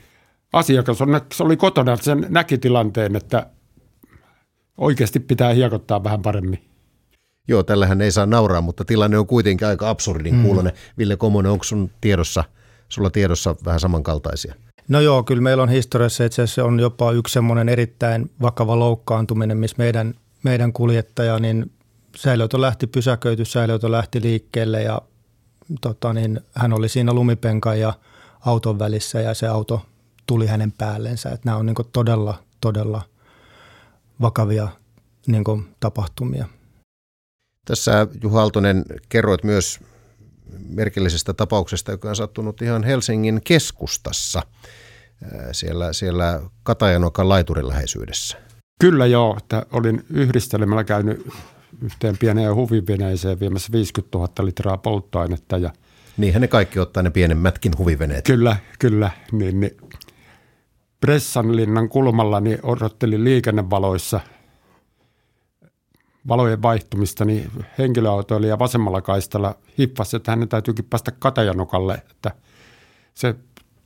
asiakas 0.53 1.01
on, 1.01 1.21
se 1.33 1.43
oli 1.43 1.57
kotona, 1.57 1.93
että 1.93 2.05
sen 2.05 2.25
näki 2.29 2.57
tilanteen, 2.57 3.15
että 3.15 3.45
oikeasti 4.77 5.19
pitää 5.19 5.53
hiekottaa 5.53 6.03
vähän 6.03 6.21
paremmin. 6.21 6.71
Joo, 7.47 7.63
tällähän 7.63 8.01
ei 8.01 8.11
saa 8.11 8.25
nauraa, 8.25 8.61
mutta 8.61 8.85
tilanne 8.85 9.17
on 9.17 9.27
kuitenkin 9.27 9.67
aika 9.67 9.89
absurdin 9.89 10.35
mm. 10.35 10.43
kuulonen. 10.43 10.73
Ville 10.97 11.15
Komonen, 11.15 11.51
onko 11.51 11.63
sun 11.63 11.91
tiedossa, 12.01 12.43
sulla 12.89 13.09
tiedossa 13.09 13.55
vähän 13.65 13.79
samankaltaisia? 13.79 14.55
No 14.87 14.99
joo, 14.99 15.23
kyllä 15.23 15.41
meillä 15.41 15.63
on 15.63 15.69
historiassa 15.69 16.25
itse 16.25 16.41
asiassa 16.41 16.65
on 16.65 16.79
jopa 16.79 17.11
yksi 17.11 17.33
semmoinen 17.33 17.69
erittäin 17.69 18.31
vakava 18.41 18.79
loukkaantuminen, 18.79 19.57
missä 19.57 19.75
meidän, 19.77 20.13
meidän 20.43 20.73
kuljettaja, 20.73 21.39
niin 21.39 21.71
säilötö 22.15 22.61
lähti 22.61 22.87
pysäköity, 22.87 23.45
säilötö 23.45 23.91
lähti 23.91 24.21
liikkeelle 24.21 24.83
ja 24.83 25.01
tota, 25.81 26.13
niin, 26.13 26.41
hän 26.55 26.73
oli 26.73 26.89
siinä 26.89 27.13
lumipenkan 27.13 27.79
ja 27.79 27.93
auton 28.45 28.79
välissä 28.79 29.21
ja 29.21 29.33
se 29.33 29.47
auto 29.47 29.81
tuli 30.25 30.47
hänen 30.47 30.71
päällensä. 30.71 31.29
Että 31.29 31.45
nämä 31.45 31.57
on 31.57 31.65
niin 31.65 31.75
todella, 31.93 32.43
todella 32.61 33.01
vakavia 34.21 34.67
niin 35.27 35.43
tapahtumia. 35.79 36.45
Tässä 37.65 38.07
Juha 38.23 38.39
Aaltonen 38.39 38.85
kerroit 39.09 39.43
myös 39.43 39.79
merkillisestä 40.69 41.33
tapauksesta, 41.33 41.91
joka 41.91 42.09
on 42.09 42.15
sattunut 42.15 42.61
ihan 42.61 42.83
Helsingin 42.83 43.41
keskustassa, 43.43 44.41
siellä, 45.51 45.93
siellä 45.93 46.41
Katajanokan 46.63 47.29
laiturin 47.29 47.67
läheisyydessä. 47.67 48.37
Kyllä 48.81 49.05
joo, 49.05 49.35
että 49.37 49.65
olin 49.71 50.05
yhdistelemällä 50.09 50.83
käynyt 50.83 51.27
yhteen 51.81 52.17
pieneen 52.17 52.55
huviveneeseen 52.55 53.39
viemässä 53.39 53.71
50 53.71 54.17
000 54.17 54.45
litraa 54.45 54.77
polttoainetta. 54.77 55.57
Ja 55.57 55.73
Niinhän 56.17 56.41
ne 56.41 56.47
kaikki 56.47 56.79
ottaa 56.79 57.03
ne 57.03 57.09
pienemmätkin 57.09 57.77
huviveneet. 57.77 58.25
Kyllä, 58.25 58.57
kyllä. 58.79 59.11
Niin, 59.31 59.59
niin 59.59 59.77
Pressanlinnan 61.01 61.89
kulmalla 61.89 62.39
niin 62.39 62.59
odottelin 62.63 63.23
liikennevaloissa 63.23 64.19
valojen 66.27 66.61
vaihtumista, 66.61 67.25
niin 67.25 67.51
henkilöautoilija 67.77 68.59
vasemmalla 68.59 69.01
kaistalla 69.01 69.55
hippasi, 69.77 70.15
että 70.15 70.31
hänen 70.31 70.49
täytyykin 70.49 70.85
päästä 70.85 71.11
Katajanokalle, 71.11 72.03
että 72.11 72.31
se 73.13 73.35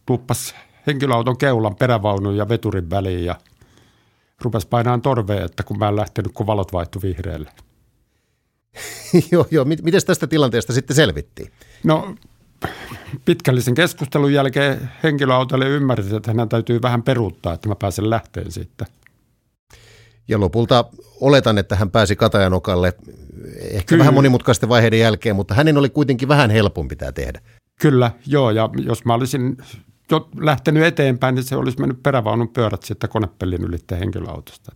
tuppasi 0.05 0.55
henkilöauton 0.87 1.37
keulan 1.37 1.75
perävaunun 1.75 2.37
ja 2.37 2.49
veturin 2.49 2.89
väliin 2.89 3.25
ja 3.25 3.35
rupesi 4.41 4.67
painaan 4.67 5.01
torveen, 5.01 5.45
että 5.45 5.63
kun 5.63 5.79
mä 5.79 5.87
en 5.87 5.95
lähtenyt, 5.95 6.31
kun 6.33 6.47
valot 6.47 6.73
vaihtui 6.73 7.01
vihreälle. 7.01 7.51
joo, 9.31 9.47
joo. 9.51 9.65
Miten 9.65 10.05
tästä 10.05 10.27
tilanteesta 10.27 10.73
sitten 10.73 10.95
selvittiin? 10.95 11.51
No 11.83 12.15
pitkällisen 13.25 13.75
keskustelun 13.75 14.33
jälkeen 14.33 14.89
henkilöautolle 15.03 15.69
ymmärsi, 15.69 16.15
että 16.15 16.31
hänen 16.31 16.49
täytyy 16.49 16.81
vähän 16.81 17.03
peruuttaa, 17.03 17.53
että 17.53 17.69
mä 17.69 17.75
pääsen 17.75 18.09
lähteen 18.09 18.51
siitä. 18.51 18.85
Ja 20.27 20.39
lopulta 20.39 20.85
oletan, 21.21 21.57
että 21.57 21.75
hän 21.75 21.91
pääsi 21.91 22.15
Katajanokalle 22.15 22.93
ehkä 23.61 23.87
Kyllä. 23.87 23.99
vähän 23.99 24.13
monimutkaisten 24.13 24.69
vaiheiden 24.69 24.99
jälkeen, 24.99 25.35
mutta 25.35 25.53
hänen 25.53 25.77
oli 25.77 25.89
kuitenkin 25.89 26.27
vähän 26.27 26.49
helpompi 26.49 26.95
tämä 26.95 27.11
tehdä. 27.11 27.41
Kyllä, 27.81 28.11
joo, 28.27 28.51
ja 28.51 28.69
jos 28.77 29.05
mä 29.05 29.13
olisin 29.13 29.57
jo 30.11 30.29
lähtenyt 30.39 30.83
eteenpäin, 30.83 31.35
niin 31.35 31.43
se 31.43 31.55
olisi 31.55 31.79
mennyt 31.79 32.03
perävaunun 32.03 32.49
pyörät 32.49 32.83
sitten 32.83 33.09
konepellin 33.09 33.63
ylitteen 33.63 33.99
henkilöautosta. 33.99 34.71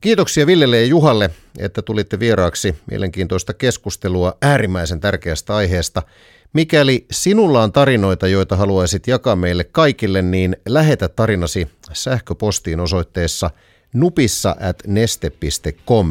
Kiitoksia 0.00 0.46
Villelle 0.46 0.80
ja 0.80 0.86
Juhalle, 0.86 1.30
että 1.58 1.82
tulitte 1.82 2.18
vieraaksi 2.18 2.76
mielenkiintoista 2.90 3.54
keskustelua 3.54 4.36
äärimmäisen 4.42 5.00
tärkeästä 5.00 5.56
aiheesta. 5.56 6.02
Mikäli 6.52 7.06
sinulla 7.10 7.62
on 7.62 7.72
tarinoita, 7.72 8.28
joita 8.28 8.56
haluaisit 8.56 9.06
jakaa 9.06 9.36
meille 9.36 9.64
kaikille, 9.64 10.22
niin 10.22 10.56
lähetä 10.68 11.08
tarinasi 11.08 11.68
sähköpostiin 11.92 12.80
osoitteessa 12.80 13.50
nupissa 13.94 14.56
at 14.60 14.82
neste.com. 14.86 16.10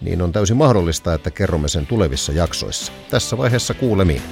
Niin 0.00 0.22
on 0.22 0.32
täysin 0.32 0.56
mahdollista, 0.56 1.14
että 1.14 1.30
kerromme 1.30 1.68
sen 1.68 1.86
tulevissa 1.86 2.32
jaksoissa. 2.32 2.92
Tässä 3.10 3.38
vaiheessa 3.38 3.74
kuulemiin. 3.74 4.22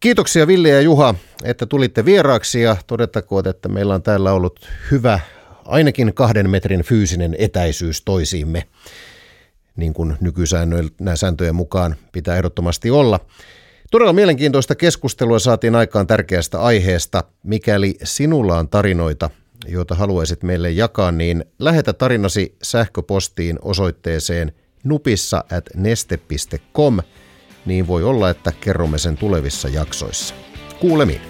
Kiitoksia 0.00 0.46
Ville 0.46 0.68
ja 0.68 0.80
Juha, 0.80 1.14
että 1.44 1.66
tulitte 1.66 2.04
vieraaksi 2.04 2.62
ja 2.62 2.76
todettakoon, 2.86 3.48
että 3.48 3.68
meillä 3.68 3.94
on 3.94 4.02
täällä 4.02 4.32
ollut 4.32 4.68
hyvä 4.90 5.20
ainakin 5.64 6.14
kahden 6.14 6.50
metrin 6.50 6.82
fyysinen 6.82 7.36
etäisyys 7.38 8.02
toisiimme, 8.02 8.64
niin 9.76 9.94
kuin 9.94 10.16
nykysääntöjen 10.20 11.54
mukaan 11.54 11.96
pitää 12.12 12.36
ehdottomasti 12.36 12.90
olla. 12.90 13.20
Todella 13.90 14.12
mielenkiintoista 14.12 14.74
keskustelua 14.74 15.38
saatiin 15.38 15.74
aikaan 15.74 16.06
tärkeästä 16.06 16.60
aiheesta. 16.60 17.24
Mikäli 17.42 17.96
sinulla 18.04 18.58
on 18.58 18.68
tarinoita, 18.68 19.30
joita 19.68 19.94
haluaisit 19.94 20.42
meille 20.42 20.70
jakaa, 20.70 21.12
niin 21.12 21.44
lähetä 21.58 21.92
tarinasi 21.92 22.56
sähköpostiin 22.62 23.58
osoitteeseen 23.62 24.52
nupissa 24.84 25.44
at 25.50 25.64
neste.com– 25.74 26.98
niin 27.68 27.86
voi 27.86 28.04
olla, 28.04 28.30
että 28.30 28.52
kerromme 28.60 28.98
sen 28.98 29.16
tulevissa 29.16 29.68
jaksoissa. 29.68 30.34
Kuulemiin. 30.80 31.27